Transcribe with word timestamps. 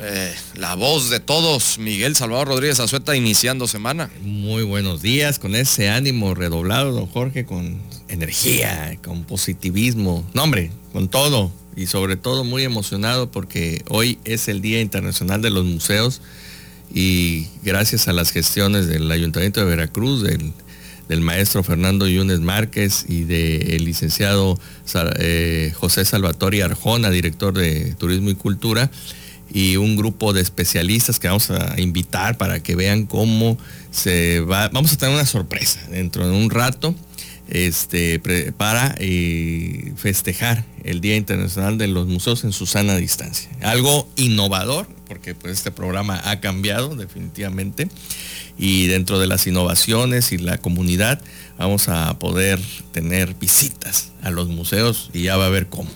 eh, 0.00 0.34
la 0.54 0.74
voz 0.74 1.10
de 1.10 1.20
todos. 1.20 1.78
Miguel 1.78 2.16
Salvador 2.16 2.48
Rodríguez 2.48 2.80
Azueta 2.80 3.14
iniciando 3.16 3.66
semana. 3.66 4.10
Muy 4.22 4.62
buenos 4.62 5.02
días, 5.02 5.38
con 5.38 5.54
ese 5.54 5.90
ánimo 5.90 6.34
redoblado, 6.34 6.92
don 6.92 7.06
Jorge, 7.06 7.44
con 7.44 7.80
energía, 8.08 8.98
con 9.04 9.24
positivismo. 9.24 10.26
No, 10.34 10.44
hombre, 10.44 10.70
con 10.92 11.08
todo. 11.08 11.52
Y 11.76 11.86
sobre 11.86 12.16
todo 12.16 12.44
muy 12.44 12.64
emocionado 12.64 13.30
porque 13.30 13.84
hoy 13.88 14.18
es 14.24 14.48
el 14.48 14.60
Día 14.60 14.80
Internacional 14.80 15.42
de 15.42 15.50
los 15.50 15.64
Museos 15.64 16.20
y 16.92 17.46
gracias 17.62 18.08
a 18.08 18.12
las 18.12 18.30
gestiones 18.30 18.88
del 18.88 19.10
Ayuntamiento 19.10 19.60
de 19.60 19.66
Veracruz, 19.66 20.22
del 20.22 20.52
del 21.10 21.22
maestro 21.22 21.64
Fernando 21.64 22.06
Yunes 22.06 22.38
Márquez 22.38 23.04
y 23.08 23.24
del 23.24 23.84
licenciado 23.84 24.56
eh, 25.18 25.72
José 25.74 26.04
Salvatore 26.04 26.62
Arjona, 26.62 27.10
director 27.10 27.52
de 27.52 27.96
Turismo 27.96 28.30
y 28.30 28.36
Cultura, 28.36 28.92
y 29.52 29.76
un 29.76 29.96
grupo 29.96 30.32
de 30.32 30.40
especialistas 30.40 31.18
que 31.18 31.28
vamos 31.28 31.50
a 31.50 31.80
invitar 31.80 32.36
para 32.36 32.62
que 32.62 32.76
vean 32.76 33.06
cómo 33.06 33.58
se 33.90 34.40
va. 34.40 34.68
Vamos 34.68 34.92
a 34.92 34.96
tener 34.96 35.14
una 35.14 35.26
sorpresa 35.26 35.80
dentro 35.90 36.28
de 36.28 36.36
un 36.36 36.50
rato 36.50 36.94
este, 37.50 38.20
para 38.56 38.94
eh, 38.98 39.92
festejar 39.96 40.64
el 40.84 41.00
Día 41.00 41.16
Internacional 41.16 41.78
de 41.78 41.88
los 41.88 42.06
Museos 42.06 42.44
en 42.44 42.52
su 42.52 42.66
sana 42.66 42.96
distancia. 42.96 43.50
Algo 43.60 44.08
innovador, 44.16 44.86
porque 45.06 45.34
pues, 45.34 45.54
este 45.54 45.72
programa 45.72 46.20
ha 46.24 46.40
cambiado 46.40 46.94
definitivamente 46.94 47.88
y 48.56 48.86
dentro 48.86 49.18
de 49.18 49.26
las 49.26 49.46
innovaciones 49.46 50.32
y 50.32 50.38
la 50.38 50.58
comunidad 50.58 51.20
vamos 51.58 51.88
a 51.88 52.18
poder 52.18 52.60
tener 52.92 53.34
visitas 53.34 54.12
a 54.22 54.30
los 54.30 54.48
museos 54.48 55.10
y 55.12 55.22
ya 55.22 55.36
va 55.36 55.46
a 55.46 55.50
ver 55.50 55.66
cómo. 55.66 55.90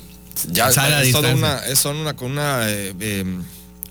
Ya 0.50 0.68
es 0.68 1.12
toda 1.12 1.34
una, 1.34 1.58
es 1.66 1.84
una, 1.84 2.16
con 2.16 2.32
una 2.32 2.70
eh, 2.70 2.94
em, 3.00 3.42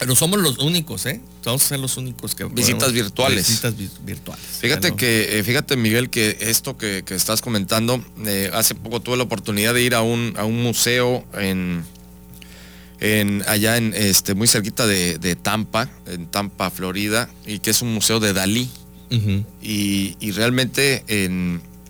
pero 0.04 0.16
somos 0.16 0.40
los 0.40 0.58
únicos, 0.58 1.06
¿eh? 1.06 1.22
Vamos 1.46 1.64
a 1.64 1.68
ser 1.70 1.80
los 1.80 1.98
únicos 1.98 2.36
que 2.36 2.46
visitas 2.46 2.92
virtuales. 2.92 3.48
Visitas 3.48 3.74
virtuales. 4.04 4.44
Fíjate 4.60 4.96
que, 4.96 5.40
eh, 5.40 5.44
fíjate 5.44 5.78
Miguel, 5.78 6.10
que 6.10 6.38
esto 6.42 6.78
que, 6.78 7.04
estás 7.10 7.42
comentando, 7.42 8.04
eh, 8.26 8.50
hace 8.54 8.76
poco 8.76 9.02
tuve 9.02 9.18
la 9.18 9.24
oportunidad 9.24 9.74
de 9.74 9.82
ir 9.84 9.96
a 9.96 10.02
un, 10.02 10.34
a 10.38 10.46
un 10.46 10.62
museo 10.62 11.26
en, 11.34 11.86
en, 13.00 13.44
allá 13.48 13.78
en 13.78 13.94
este, 13.94 14.34
muy 14.34 14.48
cerquita 14.48 14.88
de, 14.88 15.38
Tampa, 15.42 15.90
en 16.06 16.28
Tampa, 16.28 16.70
Florida, 16.70 17.30
y 17.46 17.60
que 17.60 17.70
es 17.70 17.82
un 17.82 17.94
museo 17.94 18.20
de 18.20 18.34
Dalí. 18.34 18.70
y, 19.62 20.32
realmente 20.32 21.06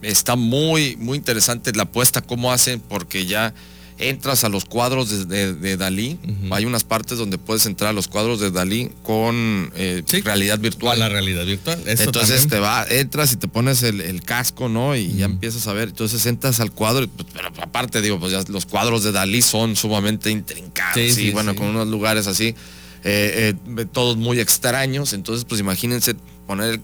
está 0.04 0.36
muy, 0.36 0.98
muy 0.98 1.18
interesante 1.18 1.74
la 1.74 1.84
apuesta, 1.84 2.22
cómo 2.22 2.52
hacen, 2.52 2.80
porque 2.80 3.26
ya 3.26 3.54
entras 3.98 4.44
a 4.44 4.50
los 4.50 4.66
cuadros 4.66 5.28
de, 5.28 5.78
Dalí. 5.78 6.20
Hay 6.52 6.66
unas 6.66 6.84
partes 6.84 7.18
donde 7.18 7.38
puedes 7.38 7.66
entrar 7.66 7.92
a 7.92 7.94
los 7.94 8.08
cuadros 8.08 8.40
de 8.40 8.52
Dalí 8.52 8.92
con 9.04 9.72
eh, 9.76 10.04
realidad 10.24 10.60
virtual. 10.60 11.00
La 11.00 11.10
realidad 11.10 11.46
virtual. 11.46 11.82
Entonces 11.86 12.48
te 12.48 12.60
va, 12.60 12.86
entras 12.90 13.34
y 13.34 13.38
te 13.38 13.48
pones 13.48 13.84
el, 13.84 14.22
casco, 14.24 14.70
¿no? 14.70 14.96
Y 14.96 15.14
ya 15.14 15.26
empiezas 15.26 15.68
a 15.68 15.74
ver. 15.74 15.90
Entonces 15.90 16.26
entras 16.26 16.60
al 16.60 16.72
cuadro, 16.72 17.08
pues, 17.08 17.28
pero 17.34 17.50
aparte 17.62 18.02
digo, 18.02 18.20
pues 18.20 18.32
ya 18.32 18.44
los 18.48 18.66
cuadros 18.66 19.04
de 19.04 19.12
Dalí 19.12 19.42
son 19.42 19.76
sumamente 19.76 20.32
intrincados 20.32 21.18
y 21.18 21.32
bueno, 21.32 21.56
con 21.56 21.68
unos 21.68 21.88
lugares 21.88 22.28
así, 22.28 22.56
eh, 23.04 23.54
eh, 23.78 23.86
todos 23.92 24.18
muy 24.18 24.40
extraños. 24.40 25.14
Entonces, 25.14 25.46
pues 25.46 25.60
imagínense 25.60 26.16
poner 26.48 26.82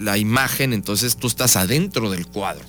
la 0.00 0.18
imagen, 0.18 0.72
entonces 0.72 1.16
tú 1.16 1.26
estás 1.26 1.56
adentro 1.56 2.10
del 2.10 2.26
cuadro 2.26 2.64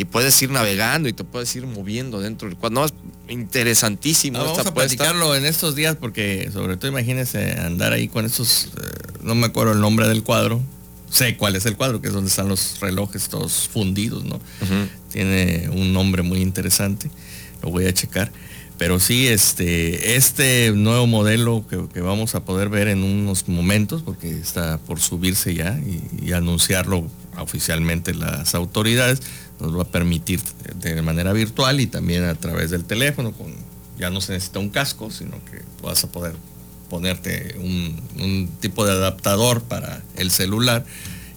y 0.00 0.06
puedes 0.06 0.40
ir 0.40 0.50
navegando 0.50 1.10
y 1.10 1.12
te 1.12 1.24
puedes 1.24 1.54
ir 1.56 1.66
moviendo 1.66 2.20
dentro 2.20 2.48
del 2.48 2.56
cuadro. 2.56 2.80
No, 2.80 2.86
es 2.86 2.94
interesantísimo. 3.28 4.38
vamos 4.38 4.66
a 4.66 4.72
platicarlo 4.72 5.36
en 5.36 5.44
estos 5.44 5.74
días 5.74 5.94
porque 5.96 6.48
sobre 6.54 6.78
todo 6.78 6.90
imagínense 6.90 7.52
andar 7.60 7.92
ahí 7.92 8.08
con 8.08 8.24
esos, 8.24 8.70
eh, 8.78 9.20
no 9.22 9.34
me 9.34 9.48
acuerdo 9.48 9.74
el 9.74 9.80
nombre 9.80 10.08
del 10.08 10.22
cuadro, 10.22 10.62
sé 11.10 11.36
cuál 11.36 11.54
es 11.54 11.66
el 11.66 11.76
cuadro, 11.76 12.00
que 12.00 12.08
es 12.08 12.14
donde 12.14 12.30
están 12.30 12.48
los 12.48 12.80
relojes 12.80 13.28
todos 13.28 13.68
fundidos, 13.68 14.24
¿no? 14.24 14.40
Tiene 15.12 15.68
un 15.68 15.92
nombre 15.92 16.22
muy 16.22 16.40
interesante, 16.40 17.10
lo 17.62 17.68
voy 17.68 17.84
a 17.84 17.92
checar. 17.92 18.32
Pero 18.78 18.98
sí, 18.98 19.28
este, 19.28 20.16
este 20.16 20.72
nuevo 20.74 21.06
modelo 21.06 21.66
que, 21.68 22.00
vamos 22.00 22.34
a 22.34 22.42
poder 22.46 22.70
ver 22.70 22.88
en 22.88 23.02
unos 23.02 23.48
momentos, 23.48 24.02
porque 24.02 24.30
está 24.30 24.78
por 24.78 24.98
subirse 24.98 25.52
ya 25.54 25.78
y 26.22 26.32
anunciarlo 26.32 27.06
oficialmente 27.42 28.14
las 28.14 28.54
autoridades, 28.54 29.22
nos 29.60 29.76
va 29.76 29.82
a 29.82 29.88
permitir 29.88 30.40
de 30.76 31.02
manera 31.02 31.32
virtual 31.32 31.80
y 31.80 31.86
también 31.86 32.24
a 32.24 32.34
través 32.34 32.70
del 32.70 32.84
teléfono, 32.84 33.32
con, 33.32 33.54
ya 33.98 34.10
no 34.10 34.20
se 34.20 34.32
necesita 34.32 34.58
un 34.58 34.70
casco, 34.70 35.10
sino 35.10 35.44
que 35.44 35.62
vas 35.82 36.02
a 36.04 36.10
poder 36.10 36.34
ponerte 36.88 37.54
un, 37.58 38.50
tipo 38.60 38.84
de 38.84 38.92
adaptador 38.92 39.62
para 39.62 40.02
el 40.16 40.30
celular 40.30 40.84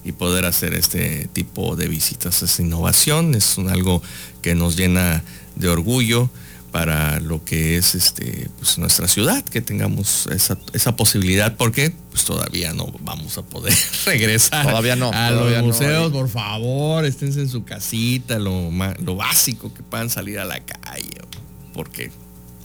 y 0.03 0.11
poder 0.11 0.45
hacer 0.45 0.73
este 0.73 1.29
tipo 1.31 1.75
de 1.75 1.87
visitas. 1.87 2.41
Es 2.41 2.59
innovación, 2.59 3.35
es 3.35 3.57
algo 3.57 4.01
que 4.41 4.55
nos 4.55 4.75
llena 4.75 5.23
de 5.55 5.69
orgullo 5.69 6.29
para 6.73 7.19
lo 7.19 7.45
que 7.45 7.77
es 7.77 7.93
este, 7.93 8.49
pues 8.57 8.79
nuestra 8.79 9.07
ciudad, 9.07 9.43
que 9.43 9.61
tengamos 9.61 10.25
esa, 10.25 10.95
posibilidad, 10.95 11.55
porque 11.55 11.93
pues 12.09 12.25
todavía 12.25 12.73
no 12.73 12.91
vamos 13.01 13.37
a 13.37 13.43
poder 13.43 13.75
regresar 14.07 14.65
todavía 14.65 14.95
no, 14.95 15.11
a 15.13 15.29
los 15.29 15.61
museos, 15.61 16.11
por 16.11 16.27
favor, 16.27 17.05
esténse 17.05 17.41
en 17.41 17.49
su 17.49 17.63
casita, 17.63 18.39
lo, 18.39 18.71
lo 19.05 19.15
básico 19.15 19.71
que 19.71 19.83
puedan 19.83 20.09
salir 20.09 20.39
a 20.39 20.45
la 20.45 20.61
calle, 20.61 21.11
porque 21.75 22.11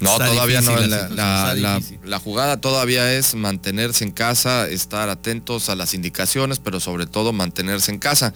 no, 0.00 0.16
todavía 0.16 0.62
no. 0.62 0.74
La, 0.80 1.82
la, 2.02 2.18
jugada 2.18 2.62
todavía 2.62 3.12
es 3.12 3.34
mantenerse 3.34 4.04
en 4.04 4.12
casa, 4.12 4.68
estar 4.68 5.10
atentos 5.10 5.68
a 5.68 5.74
las 5.74 5.92
indicaciones, 5.92 6.60
pero 6.60 6.80
sobre 6.80 7.04
todo 7.04 7.34
mantenerse 7.34 7.90
en 7.90 7.98
casa. 7.98 8.32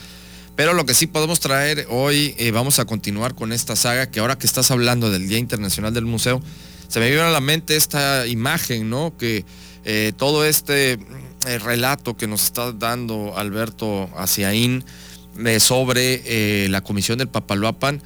Pero 0.55 0.75
lo 0.75 0.85
que 0.85 0.95
sí 0.95 1.07
podemos 1.07 1.41
traer 1.41 1.87
hoy, 1.89 2.35
eh, 2.39 2.51
vamos 2.51 2.79
a 2.79 2.85
continuar 2.85 3.35
con 3.35 3.53
esta 3.53 3.75
saga, 3.75 4.11
que 4.11 4.21
ahora 4.21 4.37
que 4.37 4.47
estás 4.47 4.71
hablando 4.71 5.11
del 5.11 5.27
Día 5.27 5.39
Internacional 5.39 5.95
del 5.95 6.05
Museo, 6.05 6.43
se 6.89 7.01
me 7.01 7.09
viene 7.09 7.23
a 7.23 7.31
la 7.31 7.41
mente 7.41 7.77
esta 7.77 8.27
imagen, 8.27 8.91
¿no? 8.91 9.17
Que 9.17 9.47
eh, 9.85 10.13
todo 10.17 10.45
este 10.45 10.99
eh, 11.47 11.59
relato 11.59 12.17
que 12.19 12.27
nos 12.27 12.45
está 12.45 12.73
dando 12.73 13.37
Alberto 13.37 14.11
Aciaín 14.17 14.85
sobre 15.61 16.69
la 16.69 16.83
comisión 16.83 17.17
del 17.17 17.29
Papaloapan, 17.29 18.03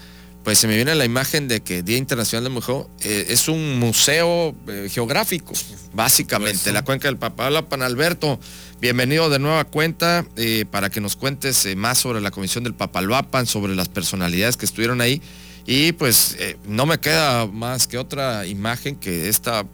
pues 0.46 0.60
se 0.60 0.68
me 0.68 0.76
viene 0.76 0.94
la 0.94 1.04
imagen 1.04 1.48
de 1.48 1.60
que 1.60 1.82
Día 1.82 1.96
Internacional 1.96 2.44
del 2.44 2.52
Museo 2.52 2.88
es 3.00 3.48
un 3.48 3.80
museo 3.80 4.54
geográfico, 4.88 5.54
básicamente. 5.92 6.70
La 6.70 6.84
cuenca 6.84 7.08
del 7.08 7.16
Papaloapan, 7.16 7.82
Alberto. 7.82 8.38
Bienvenido 8.80 9.28
de 9.28 9.40
nueva 9.40 9.64
cuenta 9.64 10.24
eh, 10.36 10.64
para 10.70 10.88
que 10.88 11.00
nos 11.00 11.16
cuentes 11.16 11.66
eh, 11.66 11.74
más 11.74 11.98
sobre 11.98 12.20
la 12.20 12.30
comisión 12.30 12.62
del 12.62 12.74
Papaloapan, 12.74 13.44
sobre 13.44 13.74
las 13.74 13.88
personalidades 13.88 14.56
que 14.56 14.66
estuvieron 14.66 15.00
ahí. 15.00 15.20
Y 15.66 15.90
pues 15.90 16.36
eh, 16.38 16.56
no 16.68 16.86
me 16.86 17.00
queda 17.00 17.48
más 17.48 17.88
que 17.88 17.98
otra 17.98 18.46
imagen 18.46 18.94
que 18.94 19.28
esta, 19.28 19.66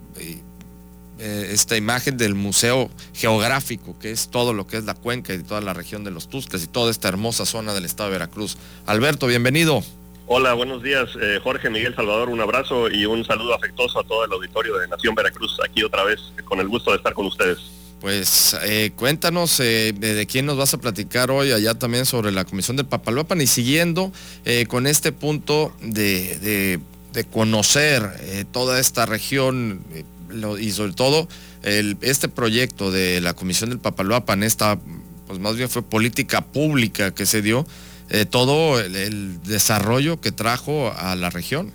esta 1.19 1.77
imagen 1.77 2.16
del 2.16 2.34
Museo 2.34 2.88
Geográfico, 3.12 3.99
que 3.99 4.11
es 4.11 4.28
todo 4.31 4.55
lo 4.55 4.66
que 4.66 4.78
es 4.78 4.84
la 4.84 4.94
cuenca 4.94 5.34
y 5.34 5.43
toda 5.43 5.61
la 5.61 5.75
región 5.75 6.02
de 6.02 6.12
los 6.12 6.31
Tuscas 6.31 6.64
y 6.64 6.67
toda 6.67 6.91
esta 6.91 7.08
hermosa 7.08 7.44
zona 7.44 7.75
del 7.75 7.85
estado 7.85 8.08
de 8.08 8.14
Veracruz. 8.14 8.56
Alberto, 8.87 9.26
bienvenido. 9.26 9.85
Hola, 10.27 10.55
buenos 10.55 10.83
días. 10.83 11.11
Jorge 11.43 11.69
Miguel 11.69 11.95
Salvador, 11.95 12.29
un 12.29 12.41
abrazo 12.41 12.89
y 12.91 13.05
un 13.07 13.25
saludo 13.25 13.55
afectuoso 13.55 14.01
a 14.01 14.05
todo 14.05 14.25
el 14.25 14.33
auditorio 14.33 14.79
de 14.79 14.89
Nación 14.89 15.15
Veracruz, 15.15 15.59
aquí 15.65 15.83
otra 15.83 16.05
vez, 16.05 16.21
con 16.45 16.61
el 16.61 16.69
gusto 16.69 16.91
de 16.93 16.99
estar 16.99 17.13
con 17.13 17.27
ustedes. 17.27 17.59
Pues 18.03 18.57
eh, 18.65 18.91
cuéntanos 18.97 19.61
eh, 19.61 19.95
de, 19.97 20.27
quién 20.27 20.45
nos 20.45 20.57
vas 20.57 20.75
a 20.75 20.79
platicar 20.79 21.31
hoy 21.31 21.53
allá 21.53 21.75
también 21.75 22.05
sobre 22.05 22.33
la 22.33 22.45
Comisión 22.45 22.77
del 22.77 22.87
Papaloapan 22.87 23.41
y 23.41 23.47
siguiendo 23.47 24.11
eh, 24.45 24.67
con 24.67 24.89
este 24.89 25.13
punto 25.13 25.73
de, 25.81 26.81
conocer 27.31 28.03
toda 28.51 28.81
esta 28.81 29.07
región 29.07 29.85
y 30.59 30.71
sobre 30.73 30.95
todo 30.95 31.29
este 31.63 32.29
proyecto 32.29 32.91
de 32.91 33.21
la 33.21 33.35
Comisión 33.35 33.71
del 33.71 33.79
Papaloapan, 33.79 34.43
esta 34.43 34.81
pues 35.29 35.39
más 35.39 35.57
bien 35.57 35.69
fue 35.69 35.83
política 35.83 36.41
pública 36.41 37.15
que 37.15 37.25
se 37.25 37.41
dio, 37.41 37.65
todo 38.31 38.78
el 38.81 39.43
desarrollo 39.43 40.20
que 40.20 40.32
trajo 40.32 40.93
a 40.96 41.16
la 41.16 41.31
región. 41.31 41.72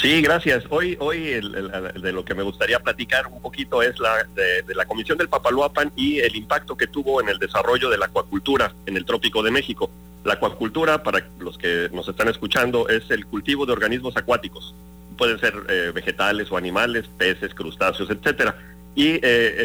Sí, 0.00 0.20
gracias. 0.22 0.64
Hoy, 0.70 0.96
hoy 0.98 1.20
de 1.20 2.12
lo 2.12 2.24
que 2.24 2.34
me 2.34 2.42
gustaría 2.42 2.80
platicar 2.80 3.26
un 3.28 3.40
poquito 3.40 3.80
es 3.82 3.98
la 4.00 4.26
de, 4.34 4.74
la 4.74 4.86
Comisión 4.86 5.18
del 5.18 5.28
Papaloapan 5.28 5.92
y 5.94 6.18
el 6.18 6.34
impacto 6.34 6.76
que 6.76 6.86
tuvo 6.86 7.20
en 7.20 7.28
el 7.28 7.38
desarrollo 7.38 7.90
de 7.90 7.98
la 7.98 8.06
acuacultura 8.06 8.74
en 8.86 8.96
el 8.96 9.04
Trópico 9.04 9.42
de 9.42 9.50
México. 9.50 9.90
La 10.24 10.34
acuacultura, 10.34 11.02
para 11.02 11.24
los 11.38 11.58
que 11.58 11.90
nos 11.92 12.08
están 12.08 12.28
escuchando, 12.28 12.88
es 12.88 13.08
el 13.10 13.26
cultivo 13.26 13.66
de 13.66 13.72
organismos 13.72 14.16
acuáticos. 14.16 14.74
Pueden 15.16 15.38
ser 15.38 15.54
eh, 15.68 15.92
vegetales 15.94 16.50
o 16.50 16.56
animales, 16.56 17.04
peces, 17.16 17.54
crustáceos, 17.54 18.10
etcétera. 18.10 18.56
Y 18.96 19.20
eh, 19.22 19.64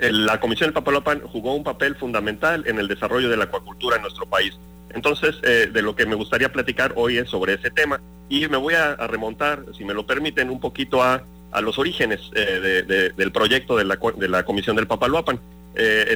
la 0.00 0.40
Comisión 0.40 0.68
del 0.68 0.74
Papaloapan 0.74 1.20
jugó 1.20 1.54
un 1.54 1.64
papel 1.64 1.94
fundamental 1.96 2.64
en 2.66 2.78
el 2.78 2.88
desarrollo 2.88 3.28
de 3.28 3.36
la 3.36 3.44
acuacultura 3.44 3.96
en 3.96 4.02
nuestro 4.02 4.26
país. 4.26 4.58
Entonces, 4.94 5.36
eh, 5.42 5.68
de 5.72 5.82
lo 5.82 5.94
que 5.94 6.06
me 6.06 6.14
gustaría 6.14 6.50
platicar 6.50 6.92
hoy 6.96 7.18
es 7.18 7.28
sobre 7.28 7.54
ese 7.54 7.70
tema 7.70 8.00
y 8.28 8.48
me 8.48 8.56
voy 8.56 8.74
a, 8.74 8.94
remontar, 9.06 9.64
si 9.76 9.84
me 9.84 9.94
lo 9.94 10.06
permiten, 10.06 10.50
un 10.50 10.60
poquito 10.60 11.02
a, 11.02 11.22
los 11.62 11.80
orígenes 11.80 12.20
eh, 12.36 13.12
del 13.16 13.32
proyecto 13.32 13.76
de 13.76 13.84
la, 13.84 14.44
Comisión 14.44 14.76
del 14.76 14.86
Papaloapan. 14.86 15.40
Eh, 15.74 16.14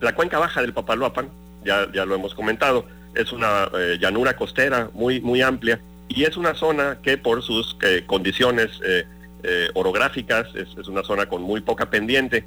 la 0.00 0.14
cuenca 0.14 0.38
baja 0.38 0.62
del 0.62 0.72
Papaloapan, 0.72 1.28
ya, 1.64 1.86
lo 1.86 2.14
hemos 2.14 2.34
comentado, 2.34 2.86
es 3.14 3.32
una 3.32 3.68
llanura 3.98 4.36
costera 4.36 4.88
muy, 4.94 5.20
muy 5.20 5.42
amplia 5.42 5.80
y 6.08 6.22
es 6.22 6.36
una 6.36 6.54
zona 6.54 6.98
que 7.02 7.18
por 7.18 7.42
sus 7.42 7.76
condiciones 8.06 8.80
orográficas 9.74 10.46
es, 10.54 10.86
una 10.86 11.02
zona 11.02 11.26
con 11.26 11.42
muy 11.42 11.60
poca 11.62 11.90
pendiente, 11.90 12.44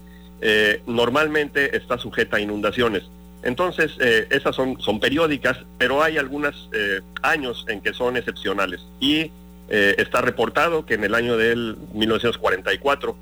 normalmente 0.85 1.75
está 1.77 1.97
sujeta 1.97 2.37
a 2.37 2.39
inundaciones. 2.39 3.03
Entonces, 3.43 3.91
eh, 3.99 4.27
esas 4.31 4.55
son, 4.55 4.79
son 4.79 4.99
periódicas, 4.99 5.59
pero 5.77 6.01
hay 6.01 6.17
algunos 6.17 6.69
eh, 6.73 7.01
años 7.21 7.65
en 7.67 7.81
que 7.81 7.93
son 7.93 8.15
excepcionales. 8.15 8.81
Y 8.99 9.31
eh, 9.69 9.95
está 9.97 10.21
reportado 10.21 10.85
que 10.85 10.93
en 10.93 11.03
el 11.03 11.13
año 11.13 11.37
del 11.37 11.77
1944 11.93 13.15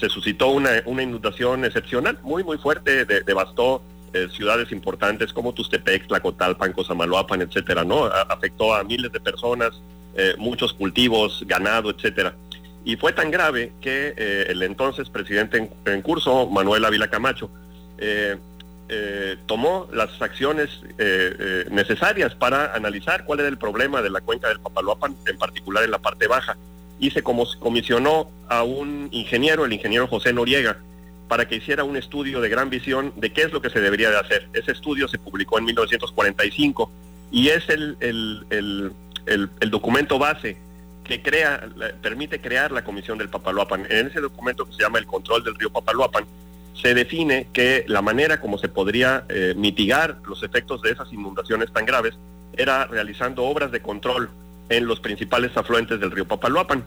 se 0.00 0.08
suscitó 0.08 0.48
una, 0.48 0.78
inundación 0.86 1.66
excepcional, 1.66 2.18
muy, 2.22 2.42
muy 2.44 2.56
fuerte, 2.56 3.04
devastó 3.04 3.82
ciudades 4.30 4.72
importantes 4.72 5.34
como 5.34 5.52
Tustepec, 5.52 6.06
Tlacotalpan, 6.06 6.72
Cosamaloapan, 6.72 7.42
etcétera, 7.42 7.84
¿no? 7.84 8.06
afectó 8.06 8.74
a 8.74 8.82
miles 8.84 9.12
de 9.12 9.20
personas, 9.20 9.82
muchos 10.38 10.72
cultivos, 10.72 11.44
ganado, 11.46 11.90
etcétera. 11.90 12.34
Y 12.88 12.96
fue 12.96 13.12
tan 13.12 13.30
grave 13.30 13.72
que 13.82 14.14
el 14.48 14.62
entonces 14.62 15.10
presidente 15.10 15.70
en, 15.84 16.00
curso, 16.00 16.46
Manuel 16.46 16.86
Ávila 16.86 17.08
Camacho, 17.08 17.50
eh, 18.90 19.36
tomó 19.44 19.86
las 19.92 20.22
acciones 20.22 20.70
eh, 20.96 21.36
eh, 21.38 21.64
necesarias 21.70 22.34
para 22.34 22.74
analizar 22.74 23.26
cuál 23.26 23.40
era 23.40 23.50
el 23.50 23.58
problema 23.58 24.00
de 24.00 24.08
la 24.08 24.22
cuenca 24.22 24.48
del 24.48 24.60
Papaloapan, 24.60 25.14
en 25.26 25.36
particular 25.36 25.84
en 25.84 25.90
la 25.90 25.98
parte 25.98 26.26
baja, 26.26 26.56
y 26.98 27.10
se 27.10 27.22
comisionó 27.22 28.30
a 28.48 28.62
un 28.62 29.10
ingeniero, 29.12 29.66
el 29.66 29.74
ingeniero 29.74 30.06
José 30.06 30.32
Noriega, 30.32 30.78
para 31.28 31.46
que 31.46 31.56
hiciera 31.56 31.84
un 31.84 31.98
estudio 31.98 32.40
de 32.40 32.48
gran 32.48 32.70
visión 32.70 33.12
de 33.16 33.30
qué 33.30 33.42
es 33.42 33.52
lo 33.52 33.60
que 33.60 33.68
se 33.68 33.82
debería 33.82 34.08
de 34.08 34.16
hacer. 34.16 34.48
Ese 34.54 34.72
estudio 34.72 35.06
se 35.06 35.18
publicó 35.18 35.58
en 35.58 35.66
1945 35.66 36.90
y 37.30 37.48
es 37.48 37.68
el, 37.68 37.98
el, 38.00 38.94
el 39.28 39.70
documento 39.70 40.18
base 40.18 40.56
que 41.08 41.22
crea, 41.22 41.68
permite 42.00 42.40
crear 42.40 42.70
la 42.70 42.84
Comisión 42.84 43.18
del 43.18 43.30
Papaloapan. 43.30 43.86
En 43.90 44.06
ese 44.06 44.20
documento 44.20 44.66
que 44.66 44.74
se 44.74 44.82
llama 44.82 44.98
el 44.98 45.06
control 45.06 45.42
del 45.42 45.56
río 45.56 45.70
Papaloapan, 45.70 46.24
se 46.80 46.94
define 46.94 47.48
que 47.52 47.84
la 47.88 48.02
manera 48.02 48.40
como 48.40 48.58
se 48.58 48.68
podría 48.68 49.24
eh, 49.28 49.54
mitigar 49.56 50.18
los 50.26 50.44
efectos 50.44 50.82
de 50.82 50.92
esas 50.92 51.12
inundaciones 51.12 51.72
tan 51.72 51.86
graves 51.86 52.14
era 52.52 52.84
realizando 52.84 53.44
obras 53.44 53.72
de 53.72 53.80
control 53.80 54.30
en 54.68 54.86
los 54.86 55.00
principales 55.00 55.56
afluentes 55.56 55.98
del 55.98 56.10
río 56.10 56.26
Papaloapan. 56.26 56.84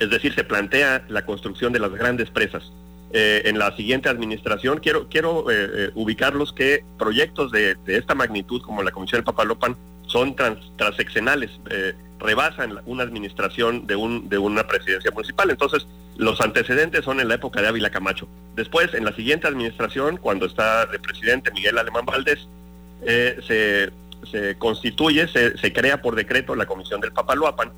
Es 0.00 0.10
decir, 0.10 0.34
se 0.34 0.44
plantea 0.44 1.04
la 1.08 1.24
construcción 1.24 1.72
de 1.72 1.78
las 1.78 1.92
grandes 1.92 2.28
presas. 2.30 2.70
Eh, 3.12 3.42
en 3.44 3.60
la 3.60 3.74
siguiente 3.76 4.08
administración 4.08 4.80
quiero, 4.80 5.08
quiero 5.08 5.46
eh, 5.48 5.92
ubicarlos 5.94 6.52
que 6.52 6.84
proyectos 6.98 7.52
de, 7.52 7.76
esta 7.86 8.16
magnitud 8.16 8.60
como 8.62 8.82
la 8.82 8.90
Comisión 8.90 9.18
del 9.18 9.24
Papaloapan 9.24 9.76
son 10.06 10.34
trans, 10.34 10.58
transeccionales, 10.76 11.50
rebasan 12.18 12.80
una 12.86 13.02
administración 13.02 13.86
de, 13.86 13.96
un, 13.96 14.28
de 14.28 14.38
una 14.38 14.66
presidencia 14.66 15.10
municipal. 15.10 15.50
Entonces, 15.50 15.86
los 16.16 16.40
antecedentes 16.40 17.04
son 17.04 17.20
en 17.20 17.28
la 17.28 17.34
época 17.34 17.60
de 17.60 17.68
Ávila 17.68 17.90
Camacho. 17.90 18.28
Después, 18.54 18.94
en 18.94 19.04
la 19.04 19.12
siguiente 19.12 19.48
administración, 19.48 20.16
cuando 20.16 20.46
está 20.46 20.86
de 20.86 20.98
presidente 20.98 21.50
Miguel 21.50 21.78
Alemán 21.78 22.06
Valdés, 22.06 22.46
eh, 23.06 23.38
se, 23.46 24.56
constituye, 24.58 25.28
se, 25.28 25.72
crea 25.72 26.00
por 26.00 26.14
decreto 26.14 26.54
la 26.54 26.66
Comisión 26.66 27.00
del 27.00 27.12
Papaloapan 27.12 27.70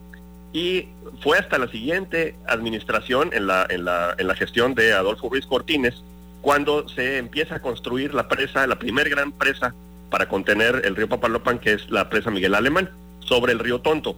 y 0.52 0.88
fue 1.20 1.38
hasta 1.38 1.58
la 1.58 1.68
siguiente 1.68 2.36
administración 2.46 3.30
en 3.32 3.46
la, 3.48 3.66
en 3.68 3.84
la, 3.84 4.14
en 4.16 4.28
la 4.28 4.34
gestión 4.34 4.74
de 4.74 4.92
Adolfo 4.92 5.28
Ruiz 5.28 5.44
Cortines 5.44 6.02
cuando 6.40 6.88
se 6.88 7.18
empieza 7.18 7.56
a 7.56 7.58
construir 7.60 8.14
la 8.14 8.28
presa, 8.28 8.66
la 8.68 8.78
primer 8.78 9.08
gran 9.10 9.32
presa 9.32 9.74
para 10.10 10.28
contener 10.28 10.82
el 10.84 10.94
río 10.94 11.08
Papaloapan, 11.08 11.58
que 11.58 11.72
es 11.72 11.90
la 11.90 12.08
presa 12.08 12.30
Miguel 12.30 12.54
Alemán, 12.54 12.88
sobre 13.26 13.52
el 13.52 13.58
río 13.58 13.80
Tonto. 13.80 14.16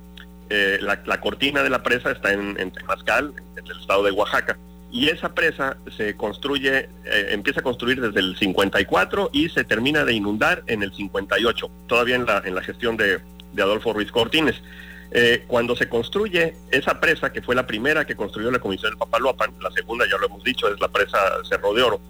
Eh, 0.51 0.79
la, 0.81 1.21
cortina 1.21 1.63
de 1.63 1.69
la 1.69 1.83
presa 1.83 2.11
está 2.11 2.33
en, 2.33 2.59
en 2.59 2.73
en 2.73 3.67
el 3.67 3.81
estado 3.81 4.03
de 4.03 4.13
Oaxaca, 4.13 4.57
y 4.91 5.09
esa 5.11 5.35
presa 5.35 5.77
se 5.95 6.17
construye, 6.17 6.89
eh, 7.05 7.29
empieza 7.31 7.61
a 7.61 7.63
construir 7.63 8.01
desde 8.01 8.21
el 8.21 8.37
54 8.39 9.29
y 9.33 9.51
se 9.51 9.65
termina 9.65 10.05
de 10.07 10.15
inundar 10.15 10.63
en 10.67 10.83
el 10.83 10.95
58, 10.95 11.71
todavía 11.87 12.17
en 12.17 12.25
la, 12.25 12.43
en 12.45 12.55
la 12.55 12.63
gestión 12.63 12.97
de, 12.97 13.21
Adolfo 13.59 13.93
Ruiz 13.93 14.11
Cortines. 14.11 14.63
Eh, 15.11 15.45
cuando 15.47 15.75
se 15.75 15.89
construye 15.89 16.55
esa 16.71 17.01
presa, 17.01 17.33
que 17.33 17.43
fue 17.43 17.55
la 17.55 17.67
primera 17.67 18.07
que 18.07 18.15
construyó 18.15 18.51
la 18.51 18.61
Comisión 18.61 18.93
del 18.93 18.99
Papaloapan, 18.99 19.53
la 19.61 19.71
segunda 19.73 20.07
ya 20.09 20.17
lo 20.17 20.27
hemos 20.27 20.45
dicho, 20.45 20.73
es 20.73 20.81
la 20.81 20.89
presa 20.89 21.19
Cerro 21.49 21.75
de 21.75 21.83
Oro, 21.83 22.01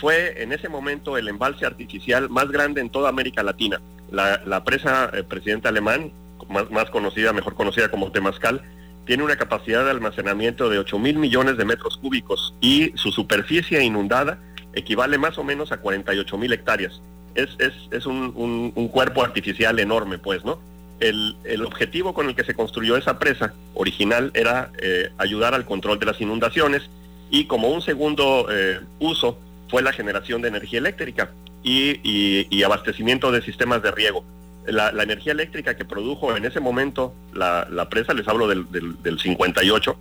fue 0.00 0.42
en 0.42 0.52
ese 0.52 0.68
momento 0.68 1.18
el 1.18 1.28
embalse 1.28 1.66
artificial 1.66 2.30
más 2.30 2.50
grande 2.50 2.80
en 2.80 2.90
toda 2.90 3.08
América 3.08 3.42
Latina. 3.42 3.80
La, 4.10 4.64
presa 4.64 5.10
Presidente 5.28 5.68
Alemán 5.68 6.12
más, 6.48 6.90
conocida, 6.90 7.32
mejor 7.32 7.54
conocida 7.54 7.90
como 7.90 8.12
Temascal, 8.12 8.62
tiene 9.06 9.22
una 9.22 9.36
capacidad 9.36 9.84
de 9.84 9.90
almacenamiento 9.90 10.68
de 10.68 10.78
8 10.78 10.98
mil 10.98 11.18
millones 11.18 11.56
de 11.56 11.64
metros 11.64 11.98
cúbicos 11.98 12.54
y 12.60 12.92
su 12.94 13.12
superficie 13.12 13.82
inundada 13.82 14.38
equivale 14.72 15.18
más 15.18 15.38
o 15.38 15.44
menos 15.44 15.72
a 15.72 15.78
48 15.78 16.38
mil 16.38 16.52
hectáreas. 16.52 17.00
Es, 17.34 17.56
es, 17.90 18.06
un, 18.06 18.72
cuerpo 18.92 19.22
artificial 19.22 19.78
enorme, 19.80 20.18
pues, 20.18 20.44
¿no? 20.44 20.58
El, 21.00 21.36
objetivo 21.66 22.14
con 22.14 22.28
el 22.28 22.36
que 22.36 22.44
se 22.44 22.54
construyó 22.54 22.96
esa 22.96 23.18
presa 23.18 23.52
original 23.74 24.30
era 24.34 24.70
eh, 24.80 25.10
ayudar 25.18 25.52
al 25.54 25.64
control 25.64 25.98
de 25.98 26.06
las 26.06 26.20
inundaciones 26.20 26.88
y 27.30 27.46
como 27.46 27.68
un 27.68 27.82
segundo 27.82 28.46
eh, 28.50 28.80
uso 29.00 29.38
fue 29.68 29.82
la 29.82 29.92
generación 29.92 30.40
de 30.40 30.48
energía 30.48 30.78
eléctrica 30.78 31.30
y 31.64 32.62
abastecimiento 32.62 33.32
de 33.32 33.42
sistemas 33.42 33.82
de 33.82 33.90
riego 33.90 34.24
la, 34.66 35.02
energía 35.02 35.32
eléctrica 35.32 35.76
que 35.76 35.84
produjo 35.84 36.36
en 36.36 36.44
ese 36.44 36.60
momento 36.60 37.12
la, 37.32 37.88
presa, 37.90 38.14
les 38.14 38.26
hablo 38.28 38.48
del, 38.48 38.66
del, 38.70 39.18
58, 39.18 39.96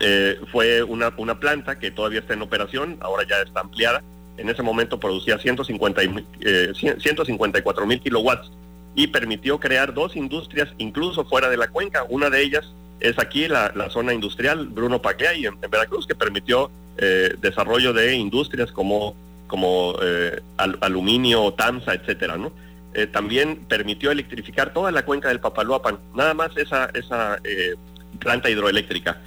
eh, 0.00 0.40
fue 0.52 0.82
una, 0.82 1.12
una, 1.16 1.40
planta 1.40 1.78
que 1.78 1.90
todavía 1.90 2.20
está 2.20 2.34
en 2.34 2.42
operación, 2.42 2.98
ahora 3.00 3.24
ya 3.28 3.40
está 3.40 3.60
ampliada. 3.60 4.02
En 4.36 4.48
ese 4.48 4.62
momento 4.62 5.00
producía 5.00 5.38
150, 5.38 6.00
eh, 6.42 6.72
154 6.74 7.86
mil 7.86 8.00
kilowatts 8.00 8.50
y 8.94 9.08
permitió 9.08 9.58
crear 9.58 9.92
dos 9.92 10.14
industrias 10.14 10.68
incluso 10.78 11.24
fuera 11.24 11.48
de 11.48 11.56
la 11.56 11.68
cuenca. 11.68 12.04
Una 12.08 12.30
de 12.30 12.42
ellas 12.42 12.64
es 13.00 13.18
aquí 13.18 13.48
la, 13.48 13.72
zona 13.90 14.14
industrial 14.14 14.68
Bruno 14.68 15.02
Paquea 15.02 15.32
en, 15.32 15.58
en 15.60 15.70
Veracruz 15.70 16.06
que 16.06 16.14
permitió 16.14 16.70
eh, 16.98 17.34
desarrollo 17.40 17.92
de 17.92 18.14
industrias 18.14 18.70
como, 18.70 19.16
como 19.48 19.96
eh, 20.00 20.40
aluminio, 20.56 21.52
TAMSA, 21.54 21.94
etcétera, 21.94 22.36
¿no? 22.36 22.52
Eh, 22.94 23.06
también 23.06 23.64
permitió 23.68 24.10
electrificar 24.10 24.72
toda 24.72 24.92
la 24.92 25.04
cuenca 25.04 25.28
del 25.28 25.40
Papaloapan, 25.40 25.98
nada 26.14 26.34
más 26.34 26.56
esa, 26.56 26.90
esa 26.94 27.38
eh, 27.42 27.74
planta 28.20 28.48
hidroeléctrica. 28.48 29.20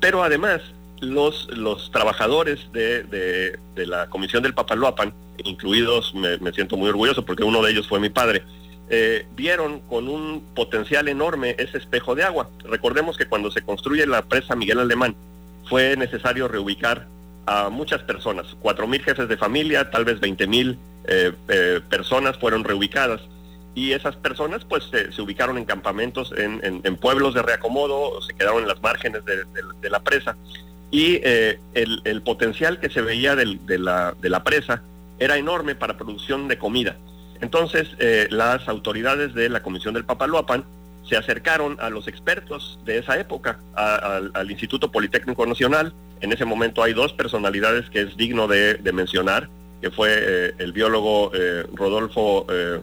Pero 0.00 0.22
además, 0.22 0.60
los, 1.00 1.48
los 1.56 1.90
trabajadores 1.90 2.70
de, 2.72 3.58
la 3.76 4.08
Comisión 4.08 4.42
del 4.42 4.54
Papaloapan, 4.54 5.14
incluidos, 5.44 6.14
me, 6.14 6.52
siento 6.52 6.76
muy 6.76 6.90
orgulloso 6.90 7.24
porque 7.24 7.44
uno 7.44 7.62
de 7.62 7.72
ellos 7.72 7.88
fue 7.88 8.00
mi 8.00 8.10
padre, 8.10 8.42
vieron 9.36 9.80
con 9.80 10.08
un 10.08 10.42
potencial 10.54 11.08
enorme 11.08 11.54
ese 11.58 11.78
espejo 11.78 12.14
de 12.14 12.24
agua. 12.24 12.50
Recordemos 12.64 13.16
que 13.16 13.26
cuando 13.26 13.50
se 13.50 13.62
construye 13.62 14.06
la 14.06 14.22
presa 14.22 14.56
Miguel 14.56 14.80
Alemán, 14.80 15.14
fue 15.68 15.96
necesario 15.96 16.48
reubicar 16.48 17.06
a 17.50 17.68
muchas 17.68 18.00
personas, 18.04 18.46
cuatro 18.60 18.86
mil 18.86 19.02
jefes 19.02 19.28
de 19.28 19.36
familia, 19.36 19.90
tal 19.90 20.04
vez 20.04 20.20
20 20.20 20.46
mil 20.46 20.78
eh, 21.08 21.32
eh, 21.48 21.80
personas 21.90 22.38
fueron 22.38 22.62
reubicadas 22.62 23.20
y 23.74 23.90
esas 23.90 24.14
personas 24.14 24.64
pues 24.64 24.84
se, 24.84 25.20
ubicaron 25.20 25.58
en 25.58 25.64
campamentos 25.64 26.32
en, 26.36 26.96
pueblos 26.98 27.34
de 27.34 27.42
reacomodo, 27.42 28.22
se 28.22 28.34
quedaron 28.34 28.62
en 28.62 28.68
las 28.68 28.80
márgenes 28.80 29.22
de, 29.24 29.90
la 29.90 30.00
presa 30.00 30.36
y 30.92 31.18
eh, 31.24 31.58
el, 31.74 32.22
potencial 32.22 32.78
que 32.78 32.88
se 32.88 33.00
veía 33.00 33.34
de, 33.34 33.78
la, 33.78 34.14
de 34.20 34.30
la 34.30 34.44
presa 34.44 34.84
era 35.18 35.36
enorme 35.36 35.74
para 35.74 35.96
producción 35.96 36.46
de 36.46 36.56
comida. 36.56 36.96
Entonces 37.40 37.96
las 38.30 38.68
autoridades 38.68 39.34
de 39.34 39.48
la 39.48 39.60
Comisión 39.62 39.94
del 39.94 40.04
Papaloapan 40.04 40.64
se 41.08 41.16
acercaron 41.16 41.78
a 41.80 41.90
los 41.90 42.06
expertos 42.06 42.78
de 42.84 42.98
esa 42.98 43.18
época, 43.18 43.58
al 43.74 44.50
Instituto 44.50 44.92
Politécnico 44.92 45.44
Nacional. 45.46 45.92
En 46.20 46.32
ese 46.32 46.44
momento 46.44 46.82
hay 46.82 46.92
dos 46.92 47.12
personalidades 47.12 47.88
que 47.90 48.02
es 48.02 48.16
digno 48.16 48.46
de, 48.46 48.78
mencionar, 48.92 49.48
que 49.80 49.90
fue 49.90 50.10
eh, 50.12 50.54
el 50.58 50.72
biólogo 50.72 51.32
eh, 51.34 51.64
Rodolfo 51.74 52.46
eh, 52.50 52.80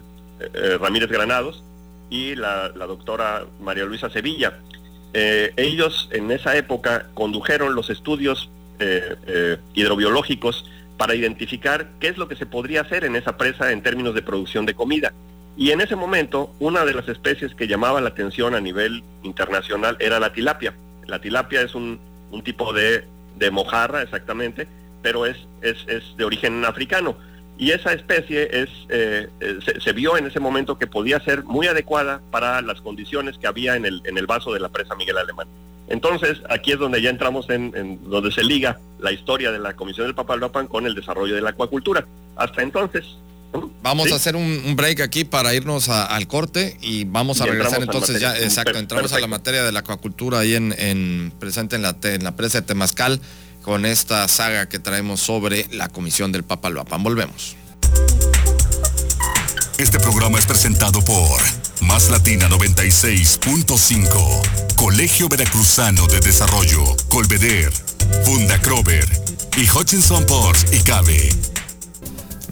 Ramírez 0.80 1.08
Granados 1.08 1.62
y 2.10 2.34
la, 2.34 2.68
doctora 2.70 3.44
María 3.60 3.84
Luisa 3.84 4.10
Sevilla. 4.10 4.58
ellos 5.12 6.08
en 6.12 6.30
esa 6.30 6.56
época 6.56 7.06
condujeron 7.14 7.74
los 7.74 7.90
estudios 7.90 8.50
hidrobiológicos 9.74 10.64
para 10.96 11.14
identificar 11.14 11.88
qué 12.00 12.08
es 12.08 12.18
lo 12.18 12.28
que 12.28 12.36
se 12.36 12.46
podría 12.46 12.82
hacer 12.82 13.04
en 13.04 13.16
esa 13.16 13.36
presa 13.36 13.72
en 13.72 13.82
términos 13.82 14.14
de 14.14 14.22
producción 14.22 14.66
de 14.66 14.74
comida. 14.74 15.12
Y 15.58 15.72
en 15.72 15.80
ese 15.80 15.96
momento, 15.96 16.54
una 16.60 16.84
de 16.84 16.94
las 16.94 17.08
especies 17.08 17.52
que 17.52 17.66
llamaba 17.66 18.00
la 18.00 18.10
atención 18.10 18.54
a 18.54 18.60
nivel 18.60 19.02
internacional 19.24 19.96
era 19.98 20.20
la 20.20 20.32
tilapia. 20.32 20.72
La 21.06 21.20
tilapia 21.20 21.62
es 21.62 21.74
un, 21.74 21.98
tipo 22.44 22.72
de, 22.72 23.04
mojarra, 23.50 24.02
exactamente, 24.02 24.66
pero 25.02 25.26
es, 25.26 25.36
es, 25.62 25.76
de 26.16 26.24
origen 26.24 26.64
africano. 26.64 27.16
Y 27.58 27.72
esa 27.72 27.92
especie 27.92 28.48
es, 28.62 28.68
eh, 28.88 29.28
eh, 29.40 29.58
se, 29.80 29.92
vio 29.92 30.16
en 30.16 30.26
ese 30.26 30.38
momento 30.38 30.78
que 30.78 30.86
podía 30.86 31.18
ser 31.20 31.42
muy 31.42 31.66
adecuada 31.66 32.20
para 32.30 32.62
las 32.62 32.80
condiciones 32.80 33.36
que 33.36 33.48
había 33.48 33.74
en 33.74 33.84
el, 33.84 34.00
en 34.04 34.16
el 34.16 34.26
vaso 34.26 34.52
de 34.52 34.60
la 34.60 34.68
presa 34.68 34.94
Miguel 34.94 35.18
Alemán. 35.18 35.48
Entonces, 35.88 36.42
aquí 36.50 36.72
es 36.72 36.78
donde 36.78 37.00
ya 37.00 37.10
entramos 37.10 37.48
en, 37.48 37.98
donde 38.08 38.30
se 38.30 38.44
liga 38.44 38.78
la 39.00 39.10
historia 39.10 39.50
de 39.50 39.58
la 39.58 39.74
Comisión 39.74 40.06
del 40.06 40.14
Papaloapan 40.14 40.66
con 40.66 40.86
el 40.86 40.94
desarrollo 40.94 41.34
de 41.34 41.40
la 41.40 41.50
acuacultura. 41.50 42.06
Hasta 42.36 42.62
entonces, 42.62 43.16
Vamos 43.82 44.12
a 44.12 44.16
hacer 44.16 44.36
un, 44.36 44.76
break 44.76 45.00
aquí 45.00 45.24
para 45.24 45.54
irnos 45.54 45.88
al 45.88 46.26
corte 46.26 46.76
y 46.82 47.04
vamos 47.04 47.40
a 47.40 47.46
regresar 47.46 47.82
entonces 47.82 48.20
ya, 48.20 48.36
exacto, 48.36 48.78
entramos 48.78 49.12
a 49.12 49.18
la 49.18 49.26
materia 49.26 49.62
de 49.62 49.72
la 49.72 49.80
acuacultura 49.80 50.40
ahí 50.40 50.54
en, 50.54 51.32
presente 51.38 51.76
en 51.76 51.82
la, 51.82 51.96
en 52.02 52.24
la 52.24 52.36
presa 52.36 52.60
de 52.60 52.66
Temazcal 52.66 53.20
con 53.62 53.86
esta 53.86 54.26
saga 54.28 54.68
que 54.68 54.78
traemos 54.78 55.20
sobre 55.20 55.66
la 55.72 55.88
Comisión 55.88 56.32
del 56.32 56.44
Papaloapan. 56.44 57.02
Volvemos. 57.02 57.56
Este 59.78 59.98
programa 60.00 60.38
es 60.38 60.46
presentado 60.46 61.04
por 61.04 61.40
Más 61.82 62.10
Latina 62.10 62.48
96.5, 62.48 64.76
Colegio 64.76 65.28
Veracruzano 65.28 66.06
de 66.08 66.20
Desarrollo, 66.20 66.96
Colveder, 67.08 67.72
Funda 68.24 68.60
Crover 68.60 69.06
y 69.56 69.68
Hutchinson 69.68 70.26
Ports 70.26 70.66
y 70.72 70.80
Cabe. 70.80 71.30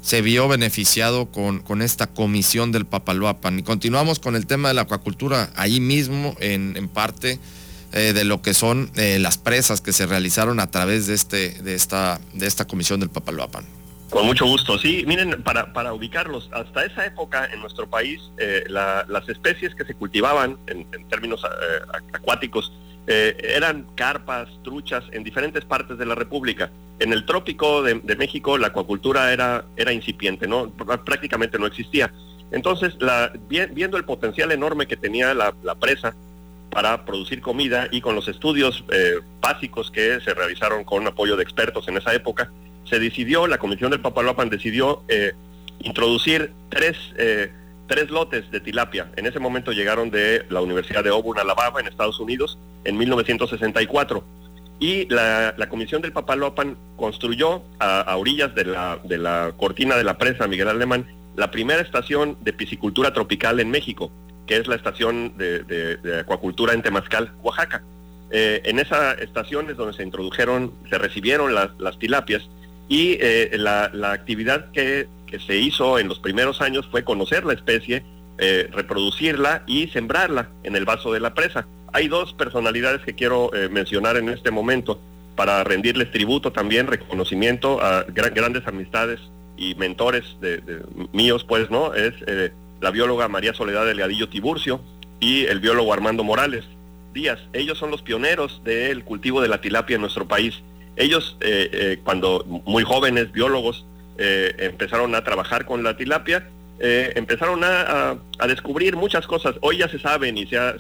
se 0.03 0.23
vio 0.23 0.47
beneficiado 0.47 1.27
con, 1.27 1.59
con 1.59 1.83
esta 1.83 2.07
comisión 2.07 2.71
del 2.71 2.87
Papaloapan. 2.87 3.59
Y 3.59 3.65
continuamos 3.65 4.21
con 4.21 4.37
el 4.37 4.47
tema 4.47 4.69
de 4.69 4.75
la 4.75 4.83
acuacultura 4.83 5.51
ahí 5.57 5.81
mismo, 5.81 6.37
en, 6.39 6.77
en 6.77 6.87
parte 6.87 7.41
de 7.91 8.23
lo 8.25 8.43
que 8.43 8.53
son 8.53 8.91
las 8.95 9.39
presas 9.39 9.81
que 9.81 9.95
se 9.95 10.07
realizaron 10.07 10.61
a 10.61 10.71
través 10.71 11.07
de, 11.07 11.15
este, 11.15 11.51
de, 11.63 11.75
esta, 11.75 12.21
de 12.35 12.47
esta 12.47 12.67
comisión 12.67 13.01
del 13.01 13.09
Papaloapan. 13.09 13.78
Con 14.11 14.27
mucho 14.27 14.47
gusto. 14.47 14.79
Sí, 14.79 15.05
miren, 15.07 15.43
para, 15.43 15.73
para 15.73 15.93
ubicarlos, 15.93 16.49
hasta 16.53 16.85
esa 16.85 17.05
época 17.05 17.47
en 17.53 17.61
nuestro 17.61 17.89
país, 17.89 18.21
eh, 18.39 18.65
las 18.69 19.29
especies 19.29 19.75
que 19.75 19.85
se 19.85 19.95
cultivaban 19.95 20.57
en, 20.67 20.87
términos 21.09 21.45
eh, 21.45 22.01
acuáticos 22.13 22.73
eh, 23.07 23.37
eran 23.55 23.87
carpas, 23.95 24.49
truchas, 24.65 25.05
en 25.13 25.25
diferentes 25.25 25.65
partes 25.65 25.99
de 25.99 26.07
la 26.07 26.15
República. 26.15 26.71
En 27.01 27.13
el 27.13 27.27
trópico 27.27 27.83
de, 27.83 27.95
México 28.17 28.57
la 28.57 28.69
acuacultura 28.69 29.33
era, 29.33 29.65
era 29.77 29.93
incipiente, 29.93 30.49
¿no? 30.49 30.71
prácticamente 31.05 31.59
no 31.59 31.67
existía. 31.67 32.13
Entonces, 32.51 32.97
la, 33.01 33.31
viendo 33.49 33.99
el 33.99 34.05
potencial 34.05 34.53
enorme 34.53 34.87
que 34.87 34.97
tenía 34.97 35.35
la, 35.35 35.55
la 35.63 35.75
presa 35.75 36.15
para 36.71 37.05
producir 37.05 37.43
comida 37.43 37.89
y 37.91 38.01
con 38.01 38.15
los 38.15 38.27
estudios 38.27 38.85
básicos 39.41 39.91
que 39.91 40.21
se 40.21 40.35
realizaron 40.35 40.85
con 40.85 41.07
apoyo 41.07 41.37
de 41.37 41.43
expertos 41.43 41.89
en 41.89 41.99
esa 41.99 42.15
época, 42.15 42.51
se 42.89 42.99
decidió, 42.99 43.47
la 43.47 43.59
Comisión 43.59 43.91
del 43.91 44.01
Papaloapan 44.01 44.49
decidió 44.49 45.03
eh, 45.09 45.33
introducir 45.81 46.53
tres, 46.69 46.97
eh, 47.17 47.51
tres 47.87 48.11
lotes 48.11 48.51
de 48.51 48.61
tilapia. 48.61 49.11
En 49.17 49.27
ese 49.27 49.39
momento 49.39 49.73
llegaron 49.73 50.11
de 50.11 50.45
la 50.51 50.61
Universidad 50.61 51.05
de 51.05 51.11
Auburn, 51.11 51.39
Alabama, 51.39 51.81
en 51.81 51.87
Estados 51.87 52.19
Unidos, 52.21 52.59
en 52.85 52.97
1964. 52.97 54.25
Y 54.81 55.07
la, 55.07 55.55
Comisión 55.69 56.03
del 56.03 56.13
Papaloapan 56.13 56.77
construyó 56.97 57.63
a, 57.81 58.17
orillas 58.17 58.55
de 58.55 58.65
la, 58.65 58.99
de 59.03 59.19
la 59.19 59.53
cortina 59.57 59.97
de 59.97 60.05
la 60.05 60.19
presa 60.19 60.47
Miguel 60.47 60.69
Alemán 60.69 61.07
la 61.39 61.53
primera 61.53 61.81
estación 61.81 62.37
de 62.41 62.53
piscicultura 62.53 63.13
tropical 63.13 63.61
en 63.61 63.71
México, 63.71 64.11
que 64.47 64.57
es 64.57 64.67
la 64.67 64.75
estación 64.75 65.35
de, 65.39 66.19
acuacultura 66.21 66.75
en 66.75 66.83
Temazcal, 66.83 67.33
Oaxaca. 67.43 67.85
Eh, 68.31 68.61
en 68.65 68.81
esa 68.81 69.13
estación 69.13 69.71
es 69.71 69.77
donde 69.77 69.97
se 69.97 70.03
introdujeron, 70.03 70.73
se 70.91 70.99
recibieron 70.99 71.55
las, 71.55 71.71
las 71.79 71.97
tilapias 71.99 72.43
y 72.89 73.19
eh, 73.21 73.51
la, 73.59 73.91
actividad 74.13 74.71
que, 74.73 75.09
se 75.47 75.59
hizo 75.59 75.99
en 75.99 76.09
los 76.09 76.19
primeros 76.21 76.63
años 76.63 76.89
fue 76.91 77.05
conocer 77.05 77.45
la 77.45 77.53
especie, 77.53 78.03
eh, 78.39 78.71
reproducirla 78.73 79.63
y 79.67 79.89
sembrarla 79.89 80.49
en 80.63 80.75
el 80.75 80.87
vaso 80.87 81.13
de 81.13 81.21
la 81.21 81.35
presa. 81.35 81.67
Hay 81.93 82.09
dos 82.09 82.33
personalidades 82.33 83.03
que 83.03 83.15
quiero 83.15 83.55
eh, 83.55 83.69
mencionar 83.69 84.17
en 84.17 84.31
este 84.31 84.51
momento 84.51 84.99
para 85.37 85.63
rendirles 85.65 86.11
tributo 86.11 86.51
también, 86.51 86.87
reconocimiento 86.87 87.83
a 87.83 88.05
grandes 88.05 88.67
amistades 88.67 89.21
y 89.59 89.75
mentores 89.75 90.25
de, 90.41 90.63
míos, 91.13 91.45
pues, 91.47 91.71
¿no? 91.71 91.95
Es 91.95 92.15
la 92.81 92.91
bióloga 92.91 93.29
María 93.29 93.55
Soledad 93.55 93.85
Delgadillo 93.85 94.29
Tiburcio 94.29 94.81
y 95.21 95.45
el 95.45 95.61
biólogo 95.61 95.93
Armando 95.93 96.25
Morales 96.25 96.65
Díaz. 97.13 97.39
Ellos 97.53 97.79
son 97.79 97.91
los 97.91 98.03
pioneros 98.03 98.63
del 98.65 99.05
cultivo 99.05 99.41
de 99.41 99.49
la 99.49 99.61
tilapia 99.61 99.95
en 99.97 100.01
nuestro 100.01 100.27
país 100.27 100.63
ellos, 100.99 101.37
eh, 101.41 101.71
eh, 101.73 102.01
cuando 102.03 102.45
muy 102.45 102.83
jóvenes, 102.83 103.31
biólogos, 103.31 103.87
eh, 104.19 104.53
empezaron 104.59 105.15
a 105.15 105.23
trabajar 105.23 105.65
con 105.65 105.85
la 105.85 105.97
tilapia, 105.97 106.49
empezaron 106.81 107.63
a, 107.65 108.17
descubrir 108.47 108.95
muchas 108.95 109.27
cosas. 109.27 109.57
Hoy 109.63 109.79
ya 109.79 109.89
se 109.89 109.99
saben 109.99 110.39
y 110.39 110.47
se 110.47 110.59
ha, 110.59 110.77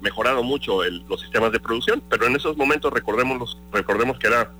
mejorado 0.00 0.44
mucho 0.44 0.84
los 1.08 1.20
sistemas 1.20 1.50
de 1.50 1.58
producción, 1.58 2.00
pero 2.08 2.26
en 2.26 2.36
esos 2.36 2.56
momentos 2.56 2.92
recordemos, 2.92 3.58
recordemos 3.72 4.18
que 4.18 4.28
era 4.28 4.52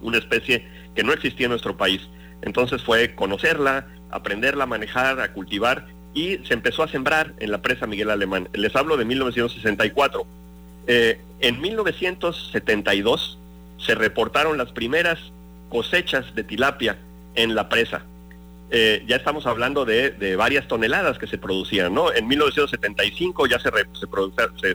una 0.00 0.18
especie 0.18 0.64
que 0.94 1.02
no 1.02 1.12
existía 1.12 1.46
en 1.46 1.50
nuestro 1.50 1.76
país. 1.76 2.02
Entonces 2.42 2.82
fue 2.82 3.16
conocerla, 3.16 3.88
aprenderla 4.10 4.62
a 4.62 4.68
manejar, 4.68 5.18
a 5.20 5.32
cultivar 5.32 5.86
y 6.14 6.38
se 6.44 6.54
empezó 6.54 6.84
a 6.84 6.88
sembrar 6.88 7.34
en 7.40 7.50
la 7.50 7.58
presa 7.58 7.88
Miguel 7.88 8.10
Alemán. 8.10 8.48
Les 8.52 8.76
hablo 8.76 8.96
de 8.96 9.04
1964. 9.04 10.24
en 10.86 11.60
1972 11.60 13.38
se 13.78 13.94
reportaron 13.94 14.58
las 14.58 14.72
primeras 14.72 15.18
cosechas 15.68 16.34
de 16.34 16.44
tilapia 16.44 16.98
en 17.34 17.54
la 17.54 17.68
presa. 17.68 18.02
Eh, 18.70 19.02
ya 19.06 19.16
estamos 19.16 19.46
hablando 19.46 19.86
de, 19.86 20.36
varias 20.36 20.68
toneladas 20.68 21.18
que 21.18 21.26
se 21.26 21.38
producían, 21.38 21.94
¿no? 21.94 22.12
En 22.12 22.26
1975 22.28 23.46
ya 23.46 23.58
se, 23.58 23.70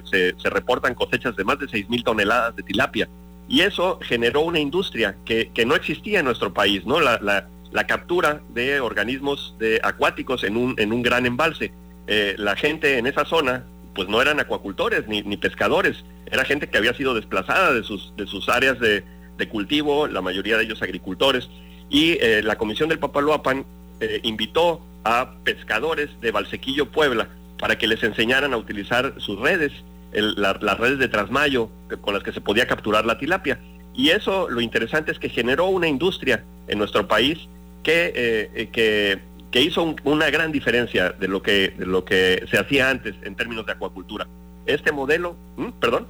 se, 0.10 0.36
se, 0.36 0.50
reportan 0.50 0.95
cosechas 0.95 1.36
de 1.36 1.43
más 1.43 1.60
de 1.60 1.67
6 1.67 1.89
mil 1.89 2.03
toneladas 2.03 2.55
de 2.55 2.63
tilapia. 2.63 3.07
Y 3.48 3.62
eso 3.62 4.00
generó 4.01 4.41
una 4.41 4.60
industria 4.60 5.15
que, 5.25 5.51
no 5.65 5.75
existía 5.75 6.19
en 6.19 6.25
nuestro 6.25 6.53
país, 6.53 6.86
¿no? 6.86 7.00
La, 7.00 7.48
captura 7.88 8.41
de 8.50 8.79
organismos 8.79 9.55
de 9.60 9.79
acuáticos 9.83 10.43
en 10.43 10.57
un, 10.57 10.75
un 10.79 11.01
gran 11.01 11.25
embalse. 11.25 11.72
Eh, 12.07 12.36
la 12.38 12.55
gente 12.55 12.98
en 12.98 13.07
esa 13.07 13.25
zona, 13.25 13.65
pues 13.93 14.07
no 14.09 14.21
eran 14.21 14.39
acuacultores 14.39 15.07
ni, 15.07 15.21
ni 15.21 15.38
pescadores, 15.38 16.03
era 16.25 16.45
gente 16.45 16.67
que 16.67 16.77
había 16.77 16.93
sido 16.93 17.13
desplazada 17.13 17.73
de 17.73 17.83
sus, 17.83 18.13
de 18.17 18.25
sus 18.25 18.50
áreas 18.50 18.79
de, 18.79 19.03
cultivo, 19.51 20.07
la 20.07 20.21
mayoría 20.21 20.55
de 20.57 20.63
ellos 20.63 20.81
agricultores, 20.81 21.50
y 21.89 22.13
eh, 22.21 22.41
la 22.41 22.55
Comisión 22.55 22.88
del 22.88 22.97
Papaloapan 22.97 23.65
eh, 24.00 24.21
invitó 24.23 24.81
a 25.03 25.33
pescadores 25.43 26.09
de 26.21 26.31
Valsequillo, 26.31 26.89
Puebla, 26.89 27.27
para 27.59 27.77
que 27.77 27.88
les 27.88 28.01
enseñaran 28.03 28.53
a 28.53 28.57
utilizar 28.57 29.15
sus 29.17 29.38
redes 29.39 29.73
las 30.13 30.77
redes 30.77 31.00
de 31.00 31.07
trasmayo 31.07 31.69
con 32.01 32.13
las 32.13 32.23
que 32.23 32.31
se 32.31 32.39
podía 32.39 32.67
capturar 32.67 33.05
la 33.05 33.17
tilapia. 33.17 33.59
Y 33.95 34.09
eso 34.09 34.50
lo 34.50 34.62
interesante 34.62 35.12
es 35.12 35.19
que 35.19 35.29
generó 35.29 35.65
una 35.67 35.88
industria 35.88 36.43
en 36.67 36.77
nuestro 36.77 37.07
país 37.07 37.39
que, 37.83 38.13
eh, 38.15 38.69
que, 38.71 39.19
que, 39.53 39.62
hizo 39.62 39.95
una 40.03 40.29
gran 40.29 40.51
diferencia 40.51 41.12
de 41.12 41.27
lo, 41.27 41.41
que, 41.41 41.69
de 41.77 41.86
lo 41.86 42.03
que 42.03 42.45
se 42.50 42.57
hacía 42.57 42.89
antes 42.89 43.15
en 43.22 43.36
términos 43.36 43.65
de 43.65 43.74
acuacultura. 43.74 44.27
Este 44.65 44.91
modelo, 44.91 45.36
perdón. 45.79 46.07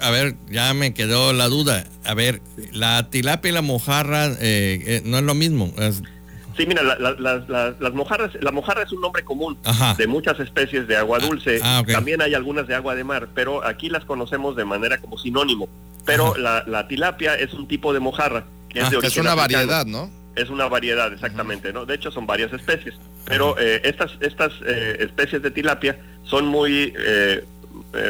A 0.00 0.10
ver, 0.10 0.34
ya 0.48 0.74
me 0.74 0.94
quedó 0.94 1.32
la 1.32 1.48
duda. 1.48 1.84
A 2.04 2.14
ver, 2.14 2.40
la 2.72 3.08
tilapia 3.10 3.50
y 3.50 3.52
la 3.52 3.62
mojarra 3.62 4.26
eh, 4.26 4.34
eh, 4.40 5.02
no 5.04 5.18
es 5.18 5.24
lo 5.24 5.34
mismo. 5.34 5.72
Sí, 6.56 6.64
mira, 6.66 6.82
las 6.82 7.92
mojarras, 7.92 8.30
la 8.40 8.50
mojarra 8.50 8.82
es 8.82 8.92
un 8.92 9.02
nombre 9.02 9.22
común 9.22 9.58
de 9.98 10.06
muchas 10.06 10.40
especies 10.40 10.88
de 10.88 10.96
agua 10.96 11.18
ah, 11.20 11.26
dulce. 11.26 11.60
Ah, 11.62 11.82
También 11.86 12.22
hay 12.22 12.34
algunas 12.34 12.66
de 12.66 12.74
agua 12.74 12.94
de 12.94 13.04
mar, 13.04 13.28
pero 13.34 13.64
aquí 13.64 13.90
las 13.90 14.04
conocemos 14.04 14.56
de 14.56 14.64
manera 14.64 14.98
como 14.98 15.18
sinónimo. 15.18 15.68
Pero 16.06 16.34
la, 16.36 16.88
tilapia 16.88 17.34
es 17.34 17.52
un 17.52 17.68
tipo 17.68 17.92
de 17.92 18.00
mojarra 18.00 18.44
que 18.70 18.78
es 18.78 18.86
ah, 18.86 18.90
de 18.90 19.06
Es 19.06 19.16
una 19.18 19.34
variedad, 19.34 19.84
¿no? 19.84 20.10
Es 20.36 20.50
una 20.50 20.68
variedad, 20.68 21.12
exactamente, 21.12 21.72
¿no? 21.72 21.86
De 21.86 21.94
hecho, 21.94 22.10
son 22.10 22.26
varias 22.26 22.52
especies. 22.52 22.94
Pero 23.24 23.58
eh, 23.58 23.80
estas, 23.84 24.12
estas 24.20 24.52
eh, 24.66 24.98
especies 25.00 25.42
de 25.42 25.50
tilapia 25.50 25.98
son 26.24 26.46
muy, 26.46 26.92
eh, 26.98 27.42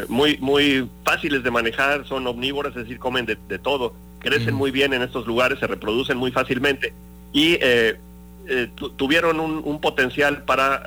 muy, 0.09 0.37
muy 0.39 0.89
fáciles 1.05 1.43
de 1.45 1.51
manejar, 1.51 2.07
son 2.07 2.27
omnívoras, 2.27 2.73
es 2.73 2.83
decir, 2.83 2.99
comen 2.99 3.27
de, 3.27 3.59
todo, 3.59 3.95
crecen 4.19 4.55
muy 4.55 4.73
bien 4.73 4.93
en 4.93 5.03
estos 5.03 5.27
lugares, 5.27 5.61
se 5.61 5.67
reproducen 5.67 6.17
muy 6.17 6.33
fácilmente 6.33 6.93
y 7.33 7.59
tuvieron 8.97 9.41
un, 9.41 9.81
potencial 9.81 10.43
para 10.43 10.83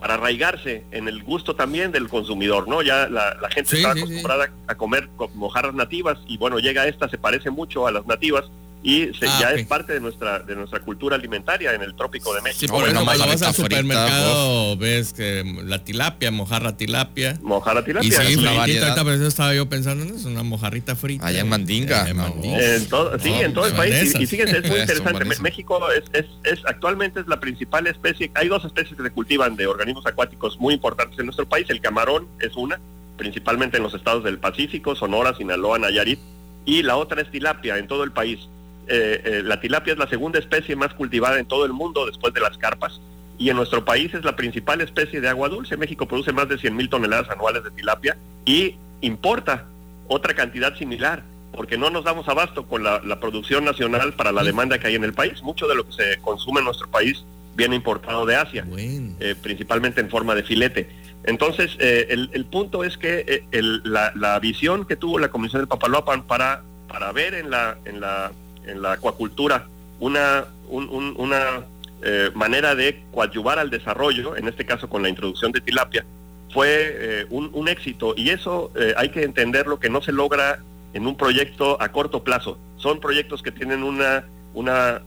para 0.00 0.14
arraigarse 0.14 0.84
en 0.90 1.08
el 1.08 1.22
gusto 1.22 1.56
también 1.56 1.90
del 1.90 2.08
consumidor, 2.08 2.68
¿no? 2.68 2.82
Ya 2.82 3.08
la, 3.08 3.36
gente 3.50 3.76
está 3.76 3.92
acostumbrada 3.92 4.50
a 4.66 4.74
comer 4.74 5.08
mojarras 5.34 5.74
nativas 5.74 6.18
y 6.26 6.36
bueno, 6.36 6.58
llega 6.58 6.86
esta, 6.86 7.08
se 7.08 7.18
parece 7.18 7.50
mucho 7.50 7.86
a 7.86 7.90
las 7.90 8.06
nativas 8.06 8.44
y 8.82 9.10
ah, 9.26 9.38
ya 9.40 9.50
es 9.50 9.66
parte 9.66 9.94
de 9.94 10.00
nuestra 10.00 10.38
de 10.38 10.54
nuestra 10.54 10.80
cultura 10.80 11.16
alimentaria 11.16 11.72
en 11.72 11.82
el 11.82 11.96
trópico 11.96 12.32
de 12.34 12.42
México. 12.42 12.60
Sí, 12.60 12.68
por 12.68 12.88
eso 12.88 13.04
cuando 13.04 13.26
vas 13.26 13.42
al 13.42 13.54
supermercado 13.54 14.76
ves 14.76 15.12
que 15.12 15.42
la 15.64 15.82
tilapia, 15.82 16.30
mojarra 16.30 16.76
tilapia. 16.76 17.38
Mojarra 17.42 17.84
tilapia. 17.84 18.06
Y 18.06 18.12
sí, 18.12 18.36
una 18.36 18.52
variedad. 18.52 18.96
Ahorita, 18.98 19.26
estaba 19.26 19.54
yo 19.54 19.68
pensando 19.68 20.04
en 20.04 20.14
eso, 20.14 20.28
una 20.28 20.42
mojarrita 20.42 20.94
frita. 20.94 21.26
Allá 21.26 21.40
en 21.40 21.48
Mandinga. 21.48 22.08
en 22.08 22.88
todo, 22.88 23.18
sí, 23.18 23.32
en 23.32 23.54
todo 23.54 23.66
el 23.66 23.74
país. 23.74 24.14
Y, 24.18 24.26
fíjense, 24.26 24.58
es 24.58 24.68
muy 24.68 24.80
interesante. 24.80 25.24
México 25.40 25.80
es, 25.90 26.04
es, 26.12 26.26
es, 26.44 26.64
actualmente 26.66 27.20
es 27.20 27.26
la 27.26 27.40
principal 27.40 27.86
especie. 27.86 28.30
Hay 28.34 28.48
dos 28.48 28.64
especies 28.64 28.96
que 28.96 29.02
se 29.02 29.10
cultivan 29.10 29.56
de 29.56 29.66
organismos 29.66 30.06
acuáticos 30.06 30.58
muy 30.60 30.74
importantes 30.74 31.18
en 31.18 31.26
nuestro 31.26 31.48
país. 31.48 31.66
El 31.70 31.80
camarón 31.80 32.28
es 32.40 32.54
una, 32.56 32.78
principalmente 33.16 33.78
en 33.78 33.82
los 33.82 33.94
estados 33.94 34.22
del 34.22 34.38
Pacífico, 34.38 34.94
Sonora, 34.94 35.34
Sinaloa, 35.34 35.78
Nayarit. 35.78 36.20
Y 36.64 36.82
la 36.82 36.96
otra 36.96 37.22
es 37.22 37.30
tilapia 37.30 37.78
en 37.78 37.86
todo 37.86 38.04
el 38.04 38.12
país. 38.12 38.48
Eh, 38.88 39.20
eh, 39.24 39.42
la 39.42 39.60
tilapia 39.60 39.92
es 39.92 39.98
la 39.98 40.08
segunda 40.08 40.38
especie 40.38 40.76
más 40.76 40.94
cultivada 40.94 41.40
en 41.40 41.46
todo 41.46 41.64
el 41.64 41.72
mundo 41.72 42.06
después 42.06 42.32
de 42.32 42.40
las 42.40 42.56
carpas 42.56 43.00
y 43.36 43.50
en 43.50 43.56
nuestro 43.56 43.84
país 43.84 44.14
es 44.14 44.24
la 44.24 44.36
principal 44.36 44.80
especie 44.80 45.20
de 45.20 45.28
agua 45.28 45.48
dulce. 45.48 45.76
México 45.76 46.06
produce 46.06 46.32
más 46.32 46.48
de 46.48 46.56
100 46.56 46.76
mil 46.76 46.88
toneladas 46.88 47.28
anuales 47.30 47.64
de 47.64 47.70
tilapia 47.72 48.16
y 48.44 48.76
importa 49.00 49.66
otra 50.08 50.34
cantidad 50.34 50.76
similar 50.76 51.24
porque 51.52 51.76
no 51.76 51.90
nos 51.90 52.04
damos 52.04 52.28
abasto 52.28 52.66
con 52.66 52.84
la, 52.84 53.00
producción 53.20 53.64
nacional 53.64 54.12
para 54.12 54.30
la 54.30 54.44
demanda 54.44 54.78
que 54.78 54.88
hay 54.88 54.94
en 54.94 55.04
el 55.04 55.14
país. 55.14 55.42
Mucho 55.42 55.66
de 55.66 55.74
lo 55.74 55.86
que 55.86 55.92
se 55.92 56.18
consume 56.20 56.60
en 56.60 56.66
nuestro 56.66 56.88
país 56.88 57.24
viene 57.54 57.74
importado 57.74 58.26
de 58.26 58.36
Asia, 58.36 58.66
eh, 58.76 59.34
principalmente 59.40 60.00
en 60.02 60.10
forma 60.10 60.34
de 60.34 60.42
filete. 60.42 60.90
Entonces, 61.24 61.74
el, 61.80 62.44
punto 62.44 62.84
es 62.84 62.98
que 62.98 63.42
la, 63.52 64.38
visión 64.38 64.84
que 64.84 64.96
tuvo 64.96 65.18
la 65.18 65.28
Comisión 65.28 65.62
del 65.62 65.68
Papaloapan 65.68 66.24
para, 66.24 66.62
para 66.88 67.10
ver 67.12 67.34
en 67.34 67.50
la, 67.50 67.78
en 67.86 68.00
la 68.00 68.32
en 68.66 68.82
la 68.82 68.92
acuacultura 68.92 69.66
una, 70.00 70.46
una 70.68 71.64
eh, 72.02 72.30
manera 72.34 72.74
de 72.74 73.02
coadyuvar 73.12 73.58
al 73.58 73.70
desarrollo, 73.70 74.36
en 74.36 74.48
este 74.48 74.66
caso 74.66 74.88
con 74.88 75.02
la 75.02 75.08
introducción 75.08 75.52
de 75.52 75.60
tilapia, 75.60 76.04
fue 76.52 76.68
eh, 76.70 77.26
un, 77.30 77.68
éxito 77.68 78.14
y 78.16 78.30
eso 78.30 78.70
eh, 78.76 78.94
hay 78.96 79.08
que 79.10 79.22
entenderlo 79.24 79.80
que 79.80 79.90
no 79.90 80.00
se 80.00 80.12
logra 80.12 80.60
en 80.94 81.06
un 81.06 81.16
proyecto 81.16 81.80
a 81.80 81.90
corto 81.90 82.22
plazo. 82.22 82.58
Son 82.76 83.00
proyectos 83.00 83.42
que 83.42 83.50
tienen 83.50 83.82
una, 83.82 84.24
una 84.54 85.02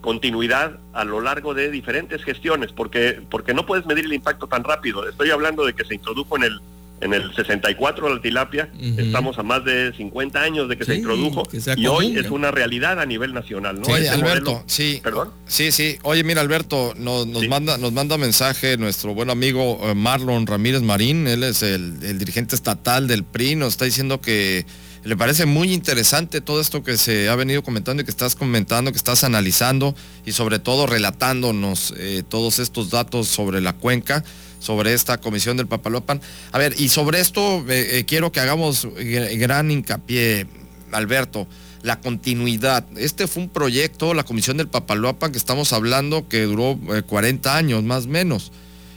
continuidad 0.00 0.78
a 0.92 1.04
lo 1.04 1.20
largo 1.20 1.54
de 1.54 1.70
diferentes 1.70 2.24
gestiones, 2.24 2.72
porque, 2.72 3.20
porque 3.30 3.54
no 3.54 3.66
puedes 3.66 3.86
medir 3.86 4.04
el 4.04 4.12
impacto 4.12 4.46
tan 4.46 4.64
rápido. 4.64 5.08
Estoy 5.08 5.30
hablando 5.30 5.64
de 5.64 5.74
que 5.74 5.84
se 5.84 5.94
introdujo 5.94 6.36
en 6.36 6.44
el 6.44 6.60
en 7.02 7.12
el 7.12 7.34
64 7.34 8.14
la 8.14 8.22
tilapia, 8.22 8.70
estamos 8.96 9.38
a 9.38 9.42
más 9.42 9.64
de 9.64 9.92
50 9.96 10.40
años 10.40 10.68
de 10.68 10.76
que 10.76 10.84
se 10.84 10.96
introdujo 10.96 11.42
y 11.76 11.86
hoy 11.86 12.16
es 12.16 12.30
una 12.30 12.50
realidad 12.50 13.00
a 13.00 13.06
nivel 13.06 13.34
nacional, 13.34 13.80
¿no? 13.80 13.92
Oye, 13.92 14.08
Alberto, 14.08 14.62
sí. 14.66 15.00
¿Perdón? 15.02 15.30
Sí, 15.46 15.72
sí. 15.72 15.98
Oye, 16.02 16.22
mira, 16.24 16.40
Alberto, 16.40 16.94
nos, 16.96 17.26
manda 17.48 17.76
nos 17.76 17.92
manda 17.92 18.16
mensaje 18.16 18.76
nuestro 18.76 19.14
buen 19.14 19.30
amigo 19.30 19.80
eh, 19.82 19.94
Marlon 19.94 20.46
Ramírez 20.46 20.82
Marín, 20.82 21.26
él 21.26 21.42
es 21.42 21.62
el, 21.62 21.98
el 22.02 22.18
dirigente 22.18 22.54
estatal 22.54 23.08
del 23.08 23.24
PRI, 23.24 23.56
nos 23.56 23.74
está 23.74 23.84
diciendo 23.84 24.20
que 24.20 24.64
le 25.04 25.16
parece 25.16 25.46
muy 25.46 25.72
interesante 25.72 26.40
todo 26.40 26.60
esto 26.60 26.82
que 26.82 26.96
se 26.96 27.28
ha 27.28 27.36
venido 27.36 27.62
comentando 27.62 28.02
y 28.02 28.04
que 28.04 28.10
estás 28.10 28.34
comentando, 28.34 28.92
que 28.92 28.98
estás 28.98 29.24
analizando 29.24 29.94
y 30.24 30.32
sobre 30.32 30.58
todo 30.58 30.86
relatándonos 30.86 31.94
eh, 31.96 32.22
todos 32.28 32.58
estos 32.58 32.90
datos 32.90 33.28
sobre 33.28 33.60
la 33.60 33.72
cuenca 33.72 34.24
sobre 34.62 34.94
esta 34.94 35.18
comisión 35.18 35.56
del 35.56 35.66
Papalopan. 35.66 36.20
A 36.52 36.58
ver, 36.58 36.74
y 36.78 36.88
sobre 36.88 37.20
esto 37.20 37.64
eh, 37.68 37.98
eh, 37.98 38.04
quiero 38.06 38.32
que 38.32 38.40
hagamos 38.40 38.88
gran 38.96 39.70
hincapié, 39.70 40.46
Alberto, 40.92 41.48
la 41.82 42.00
continuidad. 42.00 42.86
Este 42.96 43.26
fue 43.26 43.42
un 43.42 43.48
proyecto, 43.48 44.14
la 44.14 44.22
comisión 44.22 44.56
del 44.56 44.68
Papalopan, 44.68 45.32
que 45.32 45.38
estamos 45.38 45.72
hablando, 45.72 46.28
que 46.28 46.42
duró 46.42 46.78
40 47.06 47.48
eh, 47.48 47.58
años 47.58 47.82
más 47.82 48.06
o 48.06 48.08
menos. 48.08 48.52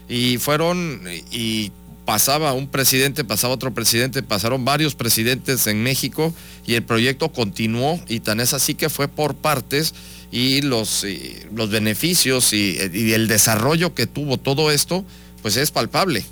Y 0.08 0.38
fueron, 0.38 1.02
y 1.32 1.72
pasaba 2.06 2.54
un 2.54 2.68
presidente, 2.68 3.24
pasaba 3.24 3.54
otro 3.54 3.74
presidente, 3.74 4.24
pasaron 4.24 4.64
varios 4.64 4.96
presidentes 4.96 5.68
en 5.68 5.84
México 5.84 6.34
y 6.66 6.76
el 6.76 6.84
proyecto 6.84 7.30
continuó 7.30 8.00
y 8.08 8.20
tan 8.20 8.40
es 8.40 8.54
así 8.54 8.76
que 8.76 8.90
fue 8.90 9.08
por 9.08 9.36
partes 9.36 9.94
y 10.32 10.62
los, 10.62 11.06
los 11.54 11.70
beneficios 11.70 12.54
y, 12.54 12.78
y 12.94 13.14
el 13.14 13.28
desarrollo 13.28 13.94
que 13.96 14.08
tuvo 14.08 14.38
todo 14.38 14.72
esto 14.72 15.04
pues 15.42 15.58
es 15.58 15.72
palpable. 15.72 16.26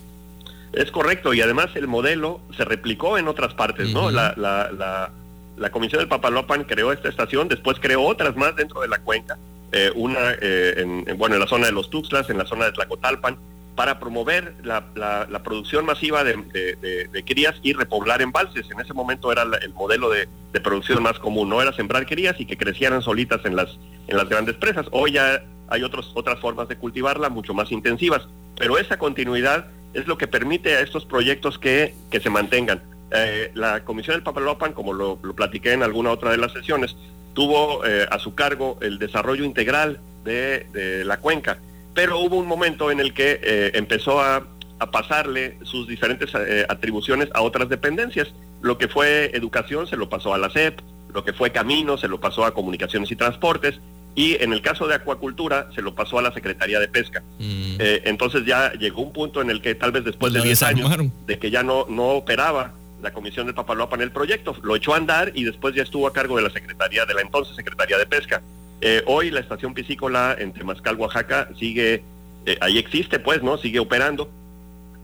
Es 0.73 0.89
correcto, 0.89 1.35
y 1.35 1.41
además 1.41 1.67
el 1.75 1.87
modelo 1.87 2.41
se 2.57 2.65
replicó 2.65 3.19
en 3.19 3.27
otras 3.27 3.53
partes, 3.53 3.93
¿no? 3.93 4.09
La, 4.09 4.33
la, 4.35 5.11
la, 5.55 5.69
Comisión 5.69 5.99
del 5.99 6.07
Papalopan 6.07 6.63
creó 6.63 6.91
esta 6.91 7.09
estación, 7.09 7.47
después 7.47 7.77
creó 7.79 8.01
otras 8.01 8.35
más 8.35 8.55
dentro 8.55 8.81
de 8.81 8.87
la 8.87 8.97
cuenca, 8.97 9.37
eh, 9.71 9.91
una 9.93 10.31
eh, 10.41 10.73
en, 10.77 11.17
bueno, 11.17 11.35
en 11.35 11.41
la 11.41 11.47
zona 11.47 11.67
de 11.67 11.73
los 11.73 11.91
Tuxtlas, 11.91 12.27
en 12.31 12.39
la 12.39 12.47
zona 12.47 12.65
de 12.65 12.71
Tlacotalpan, 12.71 13.37
para 13.75 13.99
promover 13.99 14.55
la, 14.63 15.41
producción 15.43 15.85
masiva 15.85 16.23
de, 16.23 17.23
crías 17.25 17.55
y 17.63 17.73
repoblar 17.73 18.21
embalses. 18.21 18.69
En 18.71 18.79
ese 18.79 18.93
momento 18.93 19.31
era 19.31 19.43
el 19.43 19.73
modelo 19.73 20.09
de, 20.09 20.27
producción 20.61 21.01
más 21.01 21.19
común, 21.19 21.49
no 21.49 21.61
era 21.61 21.73
sembrar 21.73 22.05
crías 22.05 22.35
y 22.39 22.45
que 22.45 22.57
crecieran 22.57 23.01
solitas 23.01 23.43
en 23.45 23.55
las, 23.55 23.77
en 24.07 24.17
las 24.17 24.29
grandes 24.29 24.55
presas. 24.55 24.85
Hoy 24.91 25.13
ya 25.13 25.43
hay 25.67 25.83
otros, 25.83 26.11
otras 26.13 26.39
formas 26.39 26.67
de 26.67 26.77
cultivarla 26.77 27.29
mucho 27.29 27.53
más 27.53 27.71
intensivas. 27.71 28.27
Pero 28.55 28.77
esa 28.77 28.97
continuidad 28.97 29.67
es 29.93 30.07
lo 30.07 30.17
que 30.17 30.27
permite 30.27 30.75
a 30.75 30.81
estos 30.81 31.05
proyectos 31.05 31.57
que, 31.59 31.93
se 32.11 32.29
mantengan. 32.29 32.81
Eh, 33.11 33.51
la 33.53 33.83
Comisión 33.83 34.15
del 34.15 34.23
Papalopan, 34.23 34.73
como 34.73 34.93
lo, 34.93 35.17
platiqué 35.35 35.73
en 35.73 35.83
alguna 35.83 36.11
otra 36.11 36.31
de 36.31 36.37
las 36.37 36.53
sesiones, 36.53 36.95
tuvo 37.33 37.85
eh, 37.85 38.07
a 38.09 38.19
su 38.19 38.35
cargo 38.35 38.77
el 38.81 38.99
desarrollo 38.99 39.43
integral 39.43 39.99
de, 40.23 41.03
la 41.05 41.17
cuenca, 41.17 41.57
pero 41.93 42.19
hubo 42.19 42.37
un 42.37 42.47
momento 42.47 42.91
en 42.91 42.99
el 42.99 43.13
que 43.13 43.39
eh, 43.43 43.71
empezó 43.75 44.19
a, 44.19 44.47
a, 44.79 44.91
pasarle 44.91 45.57
sus 45.63 45.87
diferentes 45.87 46.33
atribuciones 46.69 47.29
a 47.33 47.41
otras 47.41 47.69
dependencias. 47.69 48.33
Lo 48.61 48.77
que 48.77 48.87
fue 48.87 49.35
educación 49.35 49.87
se 49.87 49.97
lo 49.97 50.09
pasó 50.09 50.33
a 50.33 50.37
la 50.37 50.49
SEP, 50.49 50.79
lo 51.13 51.23
que 51.23 51.33
fue 51.33 51.51
camino 51.51 51.97
se 51.97 52.07
lo 52.07 52.19
pasó 52.19 52.45
a 52.45 52.53
comunicaciones 52.53 53.11
y 53.11 53.15
transportes, 53.15 53.79
y 54.15 54.41
en 54.43 54.53
el 54.53 54.61
caso 54.61 54.87
de 54.87 54.95
acuacultura 54.95 55.69
se 55.73 55.81
lo 55.81 55.95
pasó 55.95 56.19
a 56.19 56.21
la 56.21 56.33
Secretaría 56.33 56.79
de 56.79 56.87
Pesca. 56.87 57.23
Mm. 57.39 57.77
Eh, 57.79 58.01
entonces 58.05 58.45
ya 58.45 58.73
llegó 58.73 59.01
un 59.01 59.13
punto 59.13 59.41
en 59.41 59.49
el 59.49 59.61
que 59.61 59.75
tal 59.75 59.91
vez 59.91 60.03
después 60.03 60.33
de 60.33 60.41
10 60.41 60.63
años 60.63 60.91
de 61.25 61.39
que 61.39 61.49
ya 61.49 61.63
no, 61.63 61.85
no 61.89 62.09
operaba 62.09 62.73
la 63.01 63.11
comisión 63.11 63.47
de 63.47 63.53
Papaloapan 63.53 64.01
el 64.01 64.11
proyecto, 64.11 64.55
lo 64.63 64.75
echó 64.75 64.93
a 64.93 64.97
andar 64.97 65.31
y 65.35 65.43
después 65.43 65.75
ya 65.75 65.83
estuvo 65.83 66.07
a 66.07 66.13
cargo 66.13 66.37
de 66.37 66.43
la 66.43 66.49
Secretaría, 66.49 67.05
de 67.05 67.13
la 67.13 67.21
entonces 67.21 67.55
Secretaría 67.55 67.97
de 67.97 68.05
Pesca. 68.05 68.41
Eh, 68.85 69.01
hoy 69.05 69.31
la 69.31 69.39
estación 69.39 69.73
piscícola 69.73 70.35
en 70.37 70.51
Temascal, 70.51 70.97
Oaxaca, 70.97 71.47
sigue, 71.57 72.03
eh, 72.45 72.57
ahí 72.59 72.77
existe 72.77 73.17
pues, 73.17 73.41
¿no? 73.41 73.57
Sigue 73.57 73.79
operando, 73.79 74.29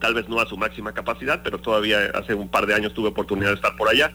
tal 0.00 0.12
vez 0.12 0.28
no 0.28 0.38
a 0.38 0.46
su 0.46 0.58
máxima 0.58 0.92
capacidad, 0.92 1.40
pero 1.42 1.58
todavía 1.58 2.10
hace 2.12 2.34
un 2.34 2.50
par 2.50 2.66
de 2.66 2.74
años 2.74 2.92
tuve 2.92 3.08
oportunidad 3.08 3.48
de 3.48 3.54
estar 3.54 3.76
por 3.76 3.88
allá. 3.88 4.12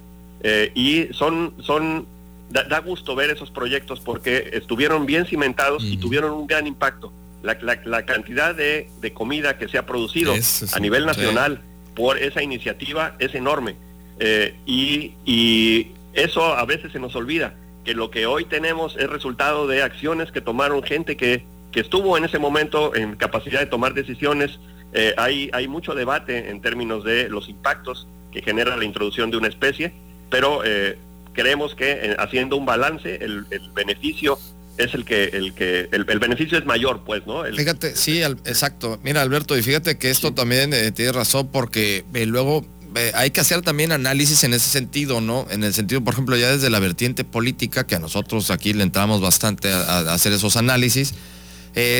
y 0.75 1.07
son, 1.13 1.55
son 1.61 2.05
da, 2.49 2.79
gusto 2.79 3.15
ver 3.15 3.31
esos 3.31 3.49
proyectos 3.49 3.99
porque 4.01 4.51
estuvieron 4.53 5.07
bien 5.07 5.25
cimentados 5.25 5.83
y 5.83 5.97
tuvieron 5.97 6.31
un 6.33 6.45
gran 6.45 6.67
impacto. 6.67 7.11
La, 7.41 8.05
cantidad 8.05 8.53
de, 8.53 8.87
comida 9.15 9.57
que 9.57 9.67
se 9.67 9.79
ha 9.79 9.87
producido 9.87 10.31
a 10.73 10.79
nivel 10.79 11.07
nacional 11.07 11.61
por 11.95 12.19
esa 12.19 12.43
iniciativa 12.43 13.15
es 13.17 13.33
enorme. 13.33 13.77
Eh, 14.19 14.55
y, 14.67 15.13
y 15.25 15.91
eso 16.13 16.43
a 16.43 16.65
veces 16.65 16.91
se 16.91 16.99
nos 16.99 17.15
olvida, 17.15 17.55
que 17.85 17.93
lo 17.93 18.11
que 18.11 18.25
hoy 18.25 18.45
tenemos 18.45 18.97
es 18.97 19.09
resultado 19.09 19.67
de 19.67 19.83
acciones 19.83 20.31
que 20.31 20.41
tomaron 20.41 20.83
gente 20.83 21.15
que, 21.15 21.45
que 21.71 21.79
estuvo 21.79 22.17
en 22.17 22.25
ese 22.25 22.39
momento 22.39 22.93
en 22.95 23.15
capacidad 23.15 23.59
de 23.59 23.67
tomar 23.67 23.93
decisiones. 23.93 24.59
Eh, 24.93 25.13
hay, 25.17 25.49
hay 25.53 25.67
mucho 25.67 25.93
debate 25.93 26.49
en 26.49 26.61
términos 26.61 27.03
de 27.03 27.29
los 27.29 27.47
impactos 27.47 28.07
que 28.31 28.41
genera 28.41 28.75
la 28.75 28.83
introducción 28.83 29.31
de 29.31 29.37
una 29.37 29.47
especie, 29.47 29.93
pero 30.29 30.63
eh, 30.65 30.97
creemos 31.33 31.75
que 31.75 32.15
haciendo 32.17 32.57
un 32.57 32.65
balance, 32.65 33.15
el, 33.23 33.45
el 33.49 33.69
beneficio 33.71 34.37
es 34.77 34.93
el 34.93 35.05
que 35.05 35.25
el 35.25 35.53
que 35.53 35.87
el, 35.91 36.19
beneficio 36.19 36.57
es 36.57 36.65
mayor 36.65 37.01
pues 37.05 37.25
no 37.25 37.43
fíjate 37.43 37.95
sí 37.95 38.21
exacto. 38.21 38.99
Mira 39.03 39.21
Alberto 39.21 39.57
y 39.57 39.61
fíjate 39.61 39.97
que 39.97 40.09
esto 40.09 40.33
también 40.33 40.73
eh, 40.73 40.91
tiene 40.91 41.11
razón 41.11 41.49
porque 41.51 42.03
eh, 42.13 42.25
luego 42.25 42.65
eh, 42.95 43.11
hay 43.15 43.31
que 43.31 43.41
hacer 43.41 43.61
también 43.61 43.91
análisis 43.91 44.43
en 44.43 44.53
ese 44.53 44.69
sentido 44.69 45.21
no 45.21 45.45
en 45.49 45.63
el 45.63 45.73
sentido 45.73 46.03
por 46.03 46.13
ejemplo 46.13 46.37
ya 46.37 46.51
desde 46.51 46.69
la 46.69 46.79
vertiente 46.79 47.23
política 47.23 47.85
que 47.85 47.95
a 47.95 47.99
nosotros 47.99 48.51
aquí 48.51 48.73
le 48.73 48.83
entramos 48.83 49.21
bastante 49.21 49.71
a, 49.71 50.13
hacer 50.13 50.33
esos 50.33 50.57
análisis 50.57 51.13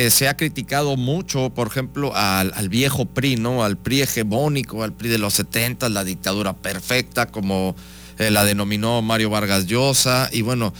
se 0.08 0.26
ha 0.26 0.38
criticado 0.38 0.96
mucho, 0.96 1.50
por 1.50 1.66
ejemplo, 1.66 2.16
al, 2.16 2.50
al, 2.54 2.70
viejo 2.70 3.04
PRI, 3.04 3.36
¿no? 3.36 3.62
Al 3.62 3.76
PRI 3.76 4.00
hegemónico, 4.00 4.82
al 4.82 4.94
PRI 4.94 5.10
de 5.10 5.18
los 5.18 5.34
70, 5.34 5.90
la 5.90 6.02
dictadura 6.02 6.54
perfecta, 6.54 7.26
como 7.26 7.76
la 8.16 8.46
denominó 8.46 9.02
Mario 9.02 9.28
Vargas 9.28 9.66
Llosa, 9.66 10.30
y 10.32 10.40
bueno, 10.40 10.72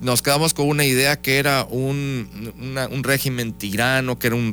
nos 0.00 0.22
quedamos 0.22 0.54
con 0.54 0.68
una 0.68 0.84
idea 0.84 1.20
que 1.20 1.38
era 1.38 1.64
un, 1.64 3.02
régimen 3.02 3.52
tirano, 3.52 4.18
que 4.18 4.28
era 4.28 4.36
un, 4.36 4.52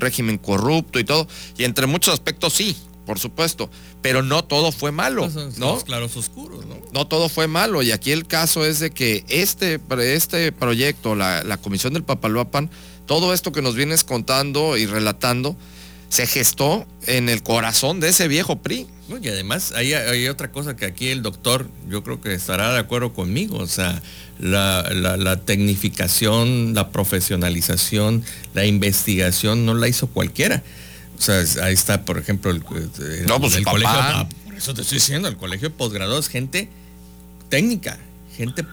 régimen 0.00 0.38
corrupto 0.38 0.98
y 0.98 1.04
todo, 1.04 1.26
y 1.56 1.64
entre 1.64 1.86
muchos 1.86 2.14
aspectos 2.14 2.52
sí, 2.52 2.76
por 3.06 3.18
supuesto, 3.18 3.70
pero 4.02 4.22
no 4.22 4.44
todo 4.44 4.72
fue 4.72 4.92
malo, 4.92 5.30
¿no? 5.58 5.78
claros 5.80 6.16
oscuros, 6.16 6.66
¿no? 6.66 6.76
No 6.92 7.06
todo 7.06 7.28
fue 7.28 7.46
malo, 7.48 7.82
y 7.82 7.92
aquí 7.92 8.12
el 8.12 8.26
caso 8.26 8.64
es 8.64 8.80
de 8.80 8.90
que 8.90 9.24
este, 9.28 9.80
este 9.98 10.52
proyecto, 10.52 11.14
la, 11.14 11.42
la 11.44 11.56
Comisión 11.56 11.92
del 11.92 12.04
Papaloapan, 12.04 12.70
todo 13.06 13.34
esto 13.34 13.52
que 13.52 13.62
nos 13.62 13.74
vienes 13.74 14.04
contando 14.04 14.76
y 14.76 14.86
relatando, 14.86 15.56
se 16.14 16.28
gestó 16.28 16.86
en 17.08 17.28
el 17.28 17.42
corazón 17.42 17.98
de 17.98 18.10
ese 18.10 18.28
viejo 18.28 18.62
PRI. 18.62 18.86
y 19.20 19.28
además 19.28 19.72
hay, 19.72 19.94
hay, 19.94 20.28
otra 20.28 20.52
cosa 20.52 20.76
que 20.76 20.84
aquí 20.84 21.08
el 21.08 21.22
doctor 21.22 21.68
yo 21.88 22.04
creo 22.04 22.20
que 22.20 22.32
estará 22.34 22.72
de 22.72 22.78
acuerdo 22.78 23.12
conmigo, 23.12 23.58
o 23.58 23.66
sea, 23.66 24.00
la, 24.38 25.40
tecnificación, 25.44 26.72
la 26.72 26.90
profesionalización, 26.90 28.24
la 28.54 28.64
investigación 28.64 29.66
no 29.66 29.74
la 29.74 29.88
hizo 29.88 30.06
cualquiera. 30.06 30.62
O 31.16 31.20
sea, 31.20 31.42
ahí 31.62 31.74
está, 31.74 32.04
por 32.04 32.18
ejemplo, 32.18 32.50
el, 32.50 32.62
no, 33.26 33.40
pues 33.40 33.54
el 33.54 33.64
colegio. 33.64 33.88
Ah, 33.92 34.28
por 34.44 34.54
eso 34.54 34.74
te 34.74 34.82
estoy 34.82 34.98
diciendo, 34.98 35.28
el 35.28 35.36
colegio 35.36 35.68
de 35.68 35.74
posgrados, 35.74 36.28
gente 36.28 36.68
técnica, 37.48 37.98
gente 38.36 38.64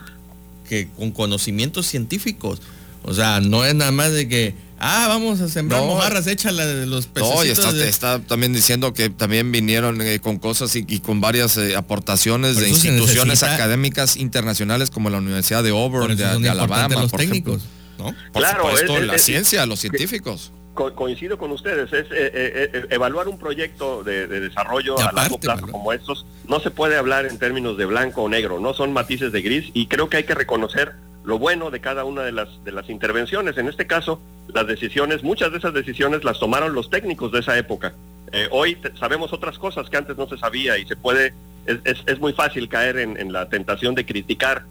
que 0.67 0.87
con 0.97 1.11
conocimientos 1.11 1.85
científicos. 1.87 2.61
O 3.03 3.13
sea, 3.13 3.41
no 3.41 3.65
es 3.65 3.75
nada 3.75 3.91
más 3.91 4.11
de 4.11 4.27
que 4.27 4.55
Ah, 4.83 5.05
vamos 5.07 5.39
a 5.41 5.47
sembrar 5.47 5.83
mojarras, 5.83 6.25
échala 6.25 6.65
de 6.65 6.87
los 6.87 7.05
pececitos. 7.05 7.63
No, 7.63 7.75
y 7.75 7.81
está, 7.81 8.19
también 8.19 8.51
diciendo 8.51 8.95
que 8.95 9.11
también 9.11 9.51
vinieron 9.51 10.01
eh, 10.01 10.19
con 10.19 10.39
cosas 10.39 10.75
y, 10.75 10.99
con 11.01 11.21
varias 11.21 11.55
eh, 11.57 11.75
aportaciones 11.75 12.57
de 12.57 12.67
instituciones 12.67 13.43
académicas 13.43 14.17
internacionales 14.17 14.89
como 14.89 15.11
la 15.11 15.19
Universidad 15.19 15.63
de 15.63 15.69
Auburn, 15.69 16.17
de, 16.17 16.49
Alabama, 16.49 16.99
los 16.99 17.11
técnicos, 17.11 17.61
¿no? 17.99 18.05
Por 18.33 18.41
claro, 18.41 18.63
supuesto, 18.63 18.99
la 19.01 19.19
ciencia, 19.19 19.67
los 19.67 19.79
científicos. 19.79 20.51
Coincido 20.73 21.37
con 21.37 21.51
ustedes, 21.51 21.91
es 21.93 22.07
eh, 22.11 22.87
evaluar 22.89 23.27
un 23.27 23.37
proyecto 23.37 24.03
de, 24.03 24.27
desarrollo 24.27 24.97
a 24.99 25.11
largo 25.11 25.37
plazo 25.37 25.67
como 25.67 25.93
estos, 25.93 26.25
no 26.47 26.59
se 26.59 26.71
puede 26.71 26.97
hablar 26.97 27.25
en 27.25 27.37
términos 27.37 27.77
de 27.77 27.85
blanco 27.85 28.23
o 28.23 28.29
negro, 28.29 28.59
no 28.59 28.73
son 28.73 28.93
matices 28.93 29.31
de 29.31 29.41
gris 29.41 29.69
y 29.73 29.87
creo 29.87 30.09
que 30.09 30.17
hay 30.17 30.23
que 30.23 30.35
reconocer 30.35 30.93
lo 31.23 31.37
bueno 31.37 31.69
de 31.69 31.81
cada 31.81 32.03
una 32.03 32.23
de 32.23 32.31
las, 32.31 32.63
de 32.63 32.71
las 32.71 32.89
intervenciones. 32.89 33.57
En 33.57 33.67
este 33.67 33.87
caso, 33.87 34.21
las 34.53 34.67
decisiones, 34.67 35.23
muchas 35.23 35.51
de 35.51 35.59
esas 35.59 35.73
decisiones 35.73 36.23
las 36.23 36.39
tomaron 36.39 36.73
los 36.73 36.89
técnicos 36.89 37.31
de 37.31 37.39
esa 37.39 37.57
época. 37.57 37.93
Eh, 38.31 38.47
hoy 38.51 38.77
sabemos 38.99 39.33
otras 39.33 39.57
cosas 39.57 39.89
que 39.89 39.97
antes 39.97 40.17
no 40.17 40.27
se 40.27 40.37
sabía 40.37 40.77
y 40.77 40.85
se 40.85 40.95
puede, 40.95 41.33
es, 41.65 42.03
es, 42.05 42.19
muy 42.19 42.33
fácil 42.33 42.69
caer 42.69 42.97
en, 42.97 43.33
la 43.33 43.49
tentación 43.49 43.93
de 43.93 44.05
criticar 44.05 44.63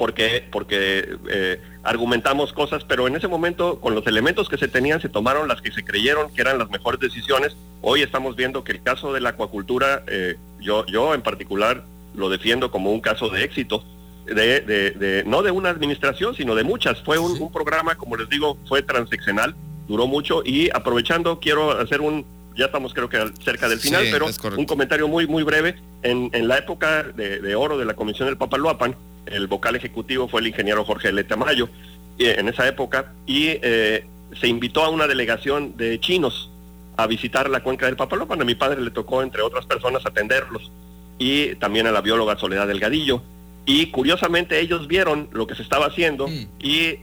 porque, 0.00 0.48
porque 0.50 1.18
eh, 1.28 1.60
argumentamos 1.82 2.54
cosas, 2.54 2.84
pero 2.84 3.06
en 3.06 3.16
ese 3.16 3.28
momento 3.28 3.80
con 3.80 3.94
los 3.94 4.06
elementos 4.06 4.48
que 4.48 4.56
se 4.56 4.66
tenían 4.66 4.98
se 5.02 5.10
tomaron 5.10 5.46
las 5.46 5.60
que 5.60 5.70
se 5.72 5.84
creyeron 5.84 6.32
que 6.32 6.40
eran 6.40 6.56
las 6.56 6.70
mejores 6.70 6.98
decisiones. 7.00 7.54
Hoy 7.82 8.00
estamos 8.00 8.34
viendo 8.34 8.64
que 8.64 8.72
el 8.72 8.82
caso 8.82 9.12
de 9.12 9.20
la 9.20 9.28
acuacultura, 9.28 10.02
eh, 10.06 10.36
yo, 10.58 10.86
yo 10.86 11.12
en 11.12 11.20
particular 11.20 11.84
lo 12.14 12.30
defiendo 12.30 12.70
como 12.70 12.90
un 12.92 13.02
caso 13.02 13.28
de 13.28 13.44
éxito 13.44 13.84
de, 14.24 14.62
de, 14.62 15.22
no 15.26 15.42
de 15.42 15.50
una 15.50 15.68
administración, 15.68 16.34
sino 16.34 16.54
de 16.54 16.64
muchas. 16.64 17.02
Fue 17.02 17.18
un, 17.18 17.52
programa, 17.52 17.96
como 17.96 18.16
les 18.16 18.30
digo, 18.30 18.56
fue 18.66 18.80
transeccional, 18.80 19.54
duró 19.86 20.06
mucho 20.06 20.40
y 20.42 20.70
aprovechando 20.70 21.40
quiero 21.40 21.72
hacer 21.72 22.00
un, 22.00 22.24
ya 22.56 22.64
estamos 22.64 22.94
creo 22.94 23.10
que 23.10 23.18
cerca 23.44 23.68
del 23.68 23.80
final, 23.80 24.06
pero 24.10 24.28
un 24.56 24.64
comentario 24.64 25.08
muy, 25.08 25.26
muy 25.26 25.42
breve. 25.42 25.76
En, 26.02 26.30
en 26.32 26.48
la 26.48 26.56
época 26.56 27.02
de, 27.02 27.54
oro 27.54 27.76
de 27.76 27.84
la 27.84 27.92
Comisión 27.92 28.28
del 28.28 28.38
Papaloapan, 28.38 28.96
el 29.26 29.46
vocal 29.46 29.76
ejecutivo 29.76 30.28
fue 30.28 30.40
el 30.40 30.48
ingeniero 30.48 30.84
Jorge 30.84 31.12
Lete 31.12 31.36
Mayo, 31.36 31.68
en 32.18 32.48
esa 32.48 32.68
época, 32.68 33.12
y 33.26 33.46
eh, 33.48 34.04
se 34.38 34.46
invitó 34.46 34.84
a 34.84 34.90
una 34.90 35.06
delegación 35.06 35.76
de 35.76 35.98
chinos 36.00 36.50
a 36.96 37.06
visitar 37.06 37.48
la 37.48 37.62
cuenca 37.62 37.86
del 37.86 37.96
Papaloapan. 37.96 38.42
A 38.42 38.44
mi 38.44 38.54
padre 38.54 38.82
le 38.82 38.90
tocó, 38.90 39.22
entre 39.22 39.40
otras 39.40 39.64
personas, 39.64 40.04
atenderlos, 40.04 40.70
y 41.18 41.54
también 41.54 41.86
a 41.86 41.92
la 41.92 42.02
bióloga 42.02 42.36
Soledad 42.36 42.66
Delgadillo 42.66 43.22
y 43.66 43.86
curiosamente 43.86 44.58
ellos 44.60 44.88
vieron 44.88 45.28
lo 45.32 45.46
que 45.46 45.54
se 45.54 45.62
estaba 45.62 45.86
haciendo 45.86 46.26
mm. 46.26 46.46
y 46.60 46.98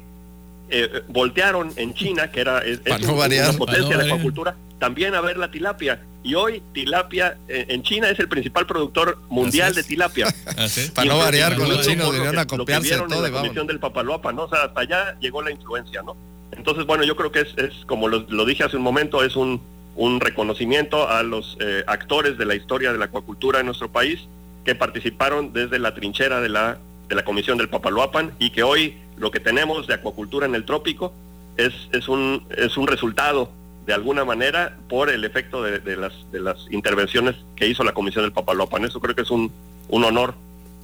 eh, 0.69 1.01
voltearon 1.07 1.71
en 1.77 1.93
China, 1.93 2.29
que 2.29 2.41
era 2.41 2.59
es, 2.59 2.81
una 2.85 3.53
potencia 3.53 3.97
de 3.97 4.05
acuacultura, 4.05 4.55
también 4.79 5.15
a 5.15 5.21
ver 5.21 5.37
la 5.37 5.49
tilapia. 5.49 6.01
Y 6.23 6.35
hoy 6.35 6.61
tilapia 6.73 7.37
eh, 7.47 7.67
en 7.69 7.83
China 7.83 8.09
es 8.09 8.19
el 8.19 8.27
principal 8.27 8.65
productor 8.65 9.17
mundial 9.29 9.73
de 9.73 9.83
tilapia. 9.83 10.27
Para 10.95 11.07
no 11.07 11.17
variar 11.17 11.55
con 11.55 11.69
los 11.69 11.85
chinos, 11.85 12.11
deberían 12.11 12.39
acopiarse 12.39 12.97
todo. 13.07 13.21
la 13.21 13.31
comisión 13.31 13.67
del 13.67 13.79
Papaloapa, 13.79 14.33
¿no? 14.33 14.43
O 14.43 14.49
sea, 14.49 14.63
hasta 14.63 14.81
allá 14.81 15.17
llegó 15.19 15.41
la 15.41 15.51
influencia, 15.51 16.01
¿no? 16.01 16.15
Entonces, 16.51 16.85
bueno, 16.85 17.03
yo 17.03 17.15
creo 17.15 17.31
que 17.31 17.41
es, 17.41 17.53
es 17.57 17.85
como 17.85 18.07
lo, 18.07 18.45
dije 18.45 18.63
hace 18.63 18.77
un 18.77 18.83
momento, 18.83 19.23
es 19.23 19.35
un, 19.35 19.61
un 19.95 20.19
reconocimiento 20.19 21.07
a 21.07 21.23
los 21.23 21.57
eh, 21.59 21.83
actores 21.87 22.37
de 22.37 22.45
la 22.45 22.55
historia 22.55 22.91
de 22.91 22.97
la 22.97 23.05
acuacultura 23.05 23.59
en 23.59 23.67
nuestro 23.67 23.89
país 23.89 24.27
que 24.65 24.75
participaron 24.75 25.53
desde 25.53 25.79
la 25.79 25.93
trinchera 25.93 26.41
de 26.41 26.49
la, 26.49 26.77
de 27.07 27.15
la 27.15 27.23
Comisión 27.23 27.57
del 27.57 27.69
Papaloapan 27.69 28.33
y 28.39 28.49
que 28.49 28.63
hoy 28.63 28.97
lo 29.17 29.31
que 29.31 29.39
tenemos 29.39 29.87
de 29.87 29.93
acuacultura 29.93 30.45
en 30.45 30.55
el 30.55 30.65
trópico 30.65 31.13
es, 31.57 31.73
es, 31.91 32.07
un, 32.07 32.45
es 32.55 32.77
un 32.77 32.87
resultado 32.87 33.51
de 33.87 33.93
alguna 33.93 34.25
manera 34.25 34.77
por 34.89 35.09
el 35.09 35.23
efecto 35.23 35.63
de, 35.63 35.95
las, 35.95 36.11
de 36.29 36.41
las 36.41 36.57
intervenciones 36.69 37.35
que 37.55 37.67
hizo 37.67 37.85
la 37.85 37.93
Comisión 37.93 38.25
del 38.25 38.33
Papaloapan. 38.33 38.83
Eso 38.83 38.99
creo 38.99 39.15
que 39.15 39.21
es 39.21 39.31
un, 39.31 39.49
un 39.87 40.03
honor 40.03 40.35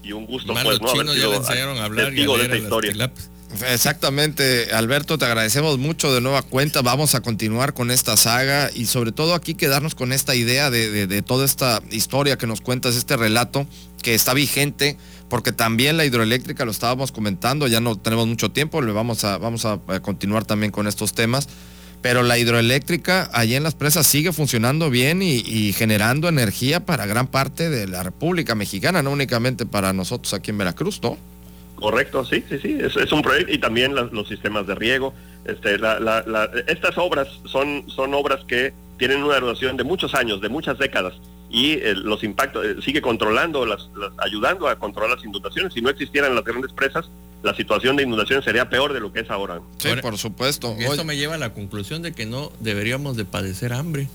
y 0.02 0.14
un 0.14 0.26
gusto 0.26 0.54
pues, 0.54 0.82
¿no? 0.82 0.90
Haber 0.90 1.10
sido 1.10 1.34
a 1.34 1.84
hablar 1.84 2.14
de 2.14 2.44
esta 2.44 2.58
historia. 2.58 3.12
Exactamente, 3.68 4.74
Alberto, 4.74 5.18
te 5.18 5.26
agradecemos 5.26 5.78
mucho 5.78 6.14
de 6.14 6.22
nueva 6.22 6.42
cuenta. 6.44 6.82
Vamos 6.82 7.14
a 7.14 7.22
continuar 7.22 7.74
con 7.74 7.92
esta 7.92 8.16
saga 8.16 8.72
y 8.74 8.86
sobre 8.86 9.12
todo 9.12 9.36
aquí 9.36 9.54
quedarnos 9.54 9.96
con 9.96 10.14
esta 10.14 10.34
idea 10.34 10.72
de, 10.72 11.22
toda 11.24 11.44
esta 11.44 11.82
historia 11.92 12.38
que 12.38 12.48
nos 12.48 12.62
cuentas, 12.62 12.96
este 12.96 13.18
relato 13.18 13.68
que 14.02 14.16
está 14.16 14.34
vigente, 14.34 14.98
porque 15.30 15.52
también 15.52 15.98
la 15.98 16.06
hidroeléctrica 16.06 16.64
lo 16.64 16.72
estábamos 16.72 17.12
comentando, 17.12 17.68
ya 17.68 17.82
no 17.82 17.98
tenemos 17.98 18.28
mucho 18.28 18.52
tiempo, 18.52 18.82
le 18.82 18.94
vamos 18.94 19.26
a, 19.26 19.38
vamos 19.38 19.66
a 19.66 19.78
continuar 20.02 20.46
también 20.46 20.72
con 20.72 20.88
estos 20.88 21.14
temas. 21.14 21.50
Pero 22.04 22.22
la 22.22 22.38
hidroeléctrica 22.38 23.30
allí 23.34 23.56
en 23.56 23.64
las 23.64 23.76
presas 23.76 24.06
sigue 24.06 24.34
funcionando 24.34 24.90
bien 24.90 25.22
y, 25.24 25.72
generando 25.72 26.28
energía 26.28 26.86
para 26.86 27.06
gran 27.06 27.28
parte 27.28 27.70
de 27.70 27.88
la 27.88 28.04
República 28.04 28.56
Mexicana, 28.56 29.02
no 29.02 29.10
únicamente 29.10 29.66
para 29.66 29.94
nosotros 29.94 30.34
aquí 30.34 30.52
en 30.52 30.58
Veracruz, 30.58 31.02
¿no? 31.02 31.18
Correcto, 31.76 32.26
sí, 32.26 32.44
sí, 32.50 32.60
sí, 32.60 32.78
es, 32.80 33.12
un 33.12 33.22
proyecto 33.22 33.54
y 33.54 33.58
también 33.58 33.96
los 33.96 34.28
sistemas 34.28 34.68
de 34.68 34.76
riego. 34.76 35.14
Este, 35.46 35.78
estas 36.68 36.98
obras 36.98 37.28
son, 37.46 37.86
son 37.90 38.14
obras 38.14 38.44
que 38.46 38.74
tienen 38.98 39.24
una 39.24 39.40
duración 39.40 39.78
de 39.78 39.86
muchos 39.86 40.14
años, 40.14 40.42
de 40.42 40.50
muchas 40.50 40.78
décadas 40.78 41.14
y 41.54 41.74
eh, 41.74 41.94
los 41.96 42.24
impactos, 42.24 42.66
eh, 42.66 42.76
sigue 42.82 43.02
controlando, 43.02 43.66
las, 43.66 43.88
ayudando 44.18 44.68
a 44.68 44.76
controlar 44.76 45.12
las 45.16 45.24
inundaciones. 45.24 45.74
Si 45.74 45.82
no 45.82 45.90
existieran 45.90 46.36
las 46.36 46.44
grandes 46.44 46.74
presas, 46.74 47.10
la 47.44 47.54
situación 47.56 47.96
de 47.98 48.04
inundaciones 48.04 48.46
sería 48.46 48.70
peor 48.70 48.94
de 48.94 49.00
lo 49.00 49.12
que 49.12 49.20
es 49.20 49.30
ahora. 49.30 49.62
Sí, 49.78 49.90
por 50.02 50.18
supuesto. 50.18 50.76
Esto 50.80 51.04
me 51.04 51.18
lleva 51.18 51.36
a 51.36 51.38
la 51.38 51.54
conclusión 51.54 52.02
de 52.02 52.14
que 52.14 52.26
no 52.26 52.52
deberíamos 52.60 53.18
de 53.18 53.26
padecer 53.26 53.74
hambre. 53.74 54.08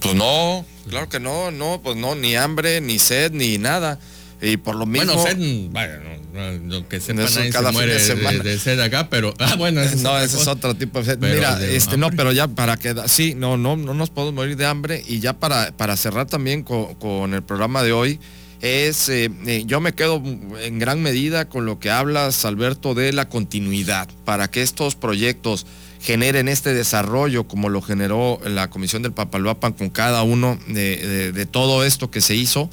Pues 0.00 0.14
no, 0.14 0.66
claro 0.88 1.08
que 1.08 1.20
no, 1.20 1.50
no, 1.50 1.80
pues 1.82 1.96
no, 1.96 2.14
ni 2.14 2.36
hambre, 2.36 2.80
ni 2.80 2.98
sed, 2.98 3.32
ni 3.32 3.58
nada. 3.58 3.98
Y 4.42 4.56
por 4.56 4.74
lo 4.74 4.84
mismo... 4.84 5.14
Bueno, 5.14 5.26
sed, 5.26 6.62
lo 6.64 6.88
que 6.88 7.00
sepa 7.00 7.22
nadie 7.22 7.52
se 8.00 8.16
muere 8.16 8.40
de, 8.40 8.58
sed 8.58 8.80
acá, 8.80 9.08
pero 9.08 9.32
ah, 9.38 9.54
bueno, 9.56 9.80
no, 10.02 10.18
ese 10.18 10.36
es 10.36 10.46
otro 10.46 10.74
tipo 10.74 10.98
de 10.98 11.04
sed. 11.04 11.18
Mira, 11.18 11.64
este 11.64 11.96
no, 11.96 12.10
pero 12.10 12.32
ya 12.32 12.48
para 12.48 12.76
que 12.76 12.94
sí, 13.06 13.34
no, 13.34 13.56
no, 13.56 13.76
no 13.76 13.94
nos 13.94 14.10
podemos 14.10 14.34
morir 14.34 14.56
de 14.56 14.66
hambre 14.66 15.02
y 15.06 15.20
ya 15.20 15.34
para, 15.34 15.72
para 15.72 15.96
cerrar 15.96 16.26
también 16.26 16.62
con, 16.62 17.34
el 17.34 17.42
programa 17.42 17.82
de 17.82 17.92
hoy 17.92 18.20
es, 18.60 19.08
eh, 19.08 19.30
eh, 19.46 19.64
yo 19.66 19.80
me 19.80 19.92
quedo 19.92 20.22
en 20.60 20.78
gran 20.78 21.02
medida 21.02 21.48
con 21.48 21.66
lo 21.66 21.78
que 21.78 21.90
hablas, 21.90 22.44
Alberto, 22.44 22.94
de 22.94 23.12
la 23.12 23.28
continuidad, 23.28 24.08
para 24.24 24.50
que 24.50 24.62
estos 24.62 24.94
proyectos 24.94 25.66
generen 26.00 26.48
este 26.48 26.74
desarrollo 26.74 27.44
como 27.44 27.68
lo 27.68 27.80
generó 27.80 28.38
la 28.44 28.68
Comisión 28.68 29.02
del 29.02 29.12
Papaloapan 29.12 29.72
con 29.72 29.88
cada 29.88 30.22
uno 30.22 30.58
de 30.66 31.48
todo 31.50 31.82
esto 31.82 32.10
que 32.10 32.20
se 32.20 32.34
hizo 32.34 32.68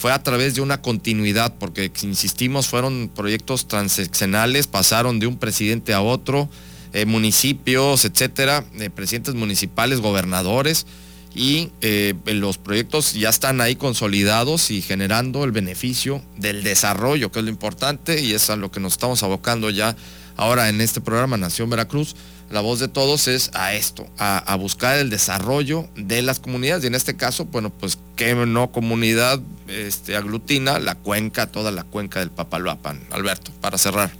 fue 0.00 0.12
a 0.12 0.22
través 0.22 0.54
de 0.54 0.62
una 0.62 0.80
continuidad, 0.80 1.56
porque 1.58 1.92
insistimos, 2.02 2.68
fueron 2.68 3.10
proyectos 3.14 3.68
transeccionales, 3.68 4.66
pasaron 4.66 5.20
de 5.20 5.26
un 5.26 5.36
presidente 5.36 5.92
a 5.92 6.00
otro, 6.00 6.48
eh, 6.94 7.04
municipios, 7.04 8.06
etcétera, 8.06 8.64
presidentes 8.94 9.34
municipales, 9.34 10.00
gobernadores, 10.00 10.86
y 11.34 11.70
eh, 11.80 12.14
los 12.26 12.58
proyectos 12.58 13.14
ya 13.14 13.28
están 13.28 13.60
ahí 13.60 13.76
consolidados 13.76 14.70
y 14.70 14.82
generando 14.82 15.44
el 15.44 15.52
beneficio 15.52 16.22
del 16.36 16.62
desarrollo, 16.62 17.30
que 17.30 17.38
es 17.38 17.44
lo 17.44 17.50
importante, 17.50 18.20
y 18.20 18.32
es 18.32 18.50
a 18.50 18.56
lo 18.56 18.70
que 18.70 18.80
nos 18.80 18.94
estamos 18.94 19.22
abocando 19.22 19.70
ya 19.70 19.96
ahora 20.36 20.68
en 20.68 20.80
este 20.80 21.00
programa 21.00 21.36
Nación 21.36 21.70
Veracruz 21.70 22.16
la 22.50 22.60
voz 22.60 22.80
de 22.80 22.88
todos 22.88 23.28
es 23.28 23.52
a 23.54 23.74
esto, 23.74 24.06
a, 24.18 24.56
buscar 24.56 24.98
el 24.98 25.08
desarrollo 25.08 25.88
de 25.94 26.20
las 26.20 26.40
comunidades. 26.40 26.82
Y 26.82 26.88
en 26.88 26.96
este 26.96 27.16
caso, 27.16 27.44
bueno, 27.44 27.70
pues 27.70 27.96
que 28.16 28.34
no 28.34 28.72
comunidad 28.72 29.40
este, 29.68 30.16
aglutina 30.16 30.80
la 30.80 30.96
cuenca, 30.96 31.46
toda 31.46 31.70
la 31.70 31.84
cuenca 31.84 32.18
del 32.18 32.30
Papaloapan. 32.30 33.00
Alberto, 33.12 33.52
para 33.60 33.78
cerrar. 33.78 34.10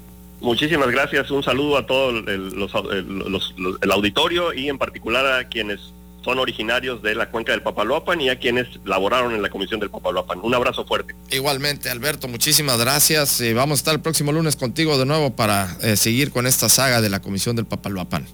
Muchísimas 0.40 0.88
gracias. 0.90 1.30
Un 1.32 1.42
saludo 1.42 1.76
a 1.76 1.86
todo 1.86 2.10
el 2.20 3.90
auditorio 3.90 4.54
y 4.54 4.68
en 4.68 4.78
particular 4.78 5.26
a 5.26 5.48
quienes 5.48 5.92
son 6.24 6.38
originarios 6.38 7.02
de 7.02 7.14
la 7.14 7.30
cuenca 7.30 7.52
del 7.52 7.62
Papaloapan 7.62 8.20
y 8.20 8.28
a 8.28 8.38
quienes 8.38 8.68
laboraron 8.84 9.34
en 9.34 9.42
la 9.42 9.48
comisión 9.48 9.80
del 9.80 9.90
Papaloapan. 9.90 10.40
Un 10.42 10.54
abrazo 10.54 10.84
fuerte. 10.84 11.14
Igualmente, 11.30 11.90
Alberto, 11.90 12.28
muchísimas 12.28 12.78
gracias. 12.78 13.40
Eh, 13.40 13.54
vamos 13.54 13.78
a 13.78 13.80
estar 13.80 13.94
el 13.94 14.00
próximo 14.00 14.32
lunes 14.32 14.56
contigo 14.56 14.98
de 14.98 15.06
nuevo 15.06 15.30
para 15.34 15.76
eh, 15.82 15.96
seguir 15.96 16.30
con 16.30 16.46
esta 16.46 16.68
saga 16.68 17.00
de 17.00 17.08
la 17.08 17.20
comisión 17.20 17.56
del 17.56 17.66
Papaloapan. 17.66 18.26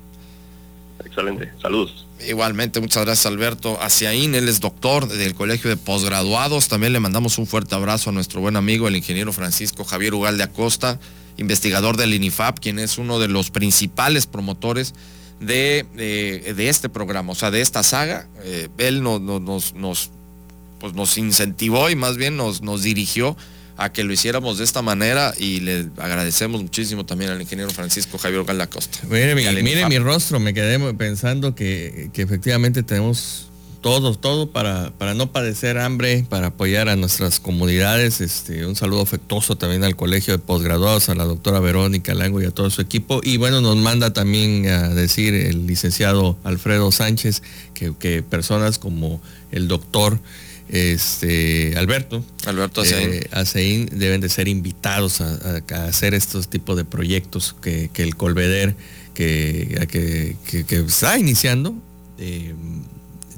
Excelente, 1.04 1.52
saludos. 1.62 2.06
Igualmente, 2.26 2.80
muchas 2.80 3.04
gracias 3.04 3.26
Alberto 3.26 3.78
Haciaín, 3.80 4.34
él 4.34 4.48
es 4.48 4.60
doctor 4.60 5.06
del 5.06 5.34
Colegio 5.34 5.70
de 5.70 5.76
Posgraduados. 5.76 6.68
También 6.68 6.92
le 6.92 7.00
mandamos 7.00 7.38
un 7.38 7.46
fuerte 7.46 7.74
abrazo 7.74 8.10
a 8.10 8.12
nuestro 8.12 8.40
buen 8.40 8.56
amigo, 8.56 8.88
el 8.88 8.96
ingeniero 8.96 9.32
Francisco 9.32 9.84
Javier 9.84 10.14
Ugal 10.14 10.38
de 10.38 10.44
Acosta, 10.44 10.98
investigador 11.36 11.96
del 11.96 12.14
INIFAP, 12.14 12.58
quien 12.58 12.78
es 12.78 12.98
uno 12.98 13.18
de 13.18 13.28
los 13.28 13.50
principales 13.50 14.26
promotores 14.26 14.94
de, 15.40 15.84
de, 15.94 16.68
este 16.68 16.88
programa, 16.88 17.32
o 17.32 17.34
sea, 17.34 17.50
de 17.50 17.60
esta 17.60 17.82
saga. 17.82 18.26
Eh, 18.42 18.68
él 18.78 19.02
nos, 19.02 19.20
nos, 19.20 20.10
pues 20.80 20.94
nos 20.94 21.18
incentivó 21.18 21.90
y 21.90 21.96
más 21.96 22.16
bien 22.16 22.36
nos, 22.36 22.62
nos 22.62 22.82
dirigió 22.82 23.36
a 23.76 23.92
que 23.92 24.04
lo 24.04 24.12
hiciéramos 24.12 24.58
de 24.58 24.64
esta 24.64 24.80
manera 24.80 25.34
y 25.38 25.60
le 25.60 25.88
agradecemos 25.98 26.62
muchísimo 26.62 27.04
también 27.04 27.30
al 27.30 27.40
ingeniero 27.40 27.70
Francisco 27.70 28.16
Javier 28.16 28.44
Galacosta. 28.44 29.00
Mire, 29.08 29.34
mire, 29.34 29.86
mi 29.86 29.98
rostro, 29.98 30.40
me 30.40 30.54
quedé 30.54 30.78
pensando 30.94 31.54
que, 31.54 32.10
que 32.12 32.22
efectivamente 32.22 32.82
tenemos 32.82 33.50
todo, 33.80 34.14
todo 34.14 34.50
para, 34.50 34.90
para 34.98 35.14
no 35.14 35.30
padecer 35.32 35.78
hambre, 35.78 36.26
para 36.28 36.48
apoyar 36.48 36.88
a 36.88 36.96
nuestras 36.96 37.40
comunidades. 37.40 38.20
Este, 38.20 38.66
un 38.66 38.76
saludo 38.76 39.02
afectuoso 39.02 39.56
también 39.56 39.84
al 39.84 39.96
colegio 39.96 40.32
de 40.34 40.38
posgraduados, 40.38 41.08
a 41.08 41.14
la 41.14 41.24
doctora 41.24 41.60
Verónica 41.60 42.14
Lango 42.14 42.42
y 42.42 42.46
a 42.46 42.50
todo 42.50 42.70
su 42.70 42.80
equipo. 42.80 43.20
Y 43.22 43.36
bueno, 43.36 43.60
nos 43.60 43.76
manda 43.76 44.12
también 44.12 44.66
a 44.68 44.88
decir 44.88 45.34
el 45.34 45.66
licenciado 45.66 46.36
Alfredo 46.44 46.90
Sánchez 46.90 47.42
que, 47.74 48.22
personas 48.22 48.78
como 48.78 49.20
el 49.52 49.68
doctor 49.68 50.18
este, 50.68 51.76
Alberto, 51.76 52.24
Alberto 52.46 52.80
Aceín. 52.80 53.82
Eh, 53.82 53.88
deben 53.92 54.20
de 54.20 54.28
ser 54.28 54.48
invitados 54.48 55.20
a, 55.20 55.62
hacer 55.86 56.14
estos 56.14 56.48
tipos 56.48 56.76
de 56.76 56.84
proyectos 56.84 57.54
que, 57.60 57.90
el 57.94 58.16
Colveder 58.16 58.74
que, 59.14 59.86
que, 59.88 60.76
está 60.78 61.18
iniciando. 61.18 61.74
Eh, 62.18 62.54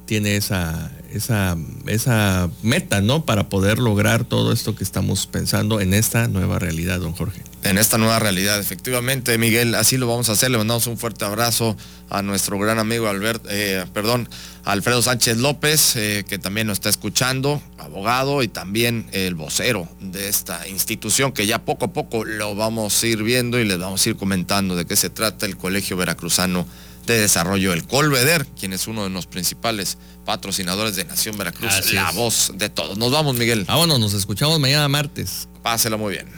tiene 0.08 0.36
esa, 0.36 0.90
esa, 1.12 1.54
esa 1.86 2.48
meta, 2.62 3.02
¿no? 3.02 3.26
Para 3.26 3.50
poder 3.50 3.78
lograr 3.78 4.24
todo 4.24 4.54
esto 4.54 4.74
que 4.74 4.82
estamos 4.82 5.26
pensando 5.26 5.82
en 5.82 5.92
esta 5.92 6.28
nueva 6.28 6.58
realidad, 6.58 6.98
don 6.98 7.12
Jorge. 7.12 7.42
En 7.62 7.76
esta 7.76 7.98
nueva 7.98 8.18
realidad, 8.18 8.58
efectivamente, 8.58 9.36
Miguel, 9.36 9.74
así 9.74 9.98
lo 9.98 10.06
vamos 10.06 10.30
a 10.30 10.32
hacer. 10.32 10.50
Le 10.50 10.56
mandamos 10.56 10.86
un 10.86 10.96
fuerte 10.96 11.26
abrazo 11.26 11.76
a 12.08 12.22
nuestro 12.22 12.58
gran 12.58 12.78
amigo 12.78 13.06
Albert, 13.06 13.44
eh, 13.50 13.84
perdón, 13.92 14.30
Alfredo 14.64 15.02
Sánchez 15.02 15.36
López, 15.36 15.96
eh, 15.96 16.24
que 16.26 16.38
también 16.38 16.68
nos 16.68 16.78
está 16.78 16.88
escuchando, 16.88 17.60
abogado 17.76 18.42
y 18.42 18.48
también 18.48 19.08
el 19.12 19.34
vocero 19.34 19.86
de 20.00 20.30
esta 20.30 20.66
institución, 20.68 21.32
que 21.32 21.46
ya 21.46 21.66
poco 21.66 21.84
a 21.84 21.92
poco 21.92 22.24
lo 22.24 22.54
vamos 22.54 23.02
a 23.02 23.06
ir 23.06 23.22
viendo 23.22 23.60
y 23.60 23.66
les 23.66 23.78
vamos 23.78 24.06
a 24.06 24.08
ir 24.08 24.16
comentando 24.16 24.74
de 24.74 24.86
qué 24.86 24.96
se 24.96 25.10
trata 25.10 25.44
el 25.44 25.58
Colegio 25.58 25.98
Veracruzano 25.98 26.66
de 27.12 27.20
Desarrollo, 27.20 27.72
el 27.72 27.86
Colveder, 27.86 28.46
quien 28.46 28.72
es 28.72 28.86
uno 28.86 29.04
de 29.04 29.10
los 29.10 29.26
principales 29.26 29.98
patrocinadores 30.24 30.96
de 30.96 31.04
Nación 31.04 31.36
Veracruz, 31.36 31.92
la 31.92 32.10
voz 32.12 32.52
de 32.54 32.68
todos. 32.68 32.98
Nos 32.98 33.12
vamos, 33.12 33.36
Miguel. 33.36 33.64
Vámonos, 33.64 34.00
nos 34.00 34.14
escuchamos 34.14 34.58
mañana 34.60 34.88
martes. 34.88 35.48
Pásela 35.62 35.96
muy 35.96 36.14
bien. 36.14 36.28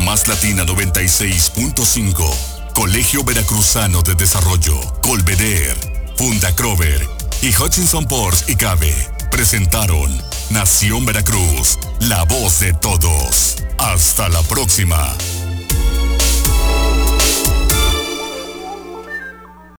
Más 0.00 0.28
Latina 0.28 0.64
96.5, 0.64 2.72
Colegio 2.74 3.24
Veracruzano 3.24 4.02
de 4.02 4.14
Desarrollo, 4.14 4.78
Colveder, 5.02 5.76
Funda 6.16 6.54
Crover 6.54 7.06
y 7.42 7.54
Hutchinson 7.54 8.06
Ports 8.06 8.44
y 8.48 8.56
Cabe 8.56 8.94
presentaron 9.30 10.10
Nación 10.50 11.06
Veracruz, 11.06 11.78
la 12.00 12.24
voz 12.24 12.60
de 12.60 12.72
todos. 12.74 13.56
Hasta 13.78 14.28
la 14.28 14.42
próxima. 14.42 15.16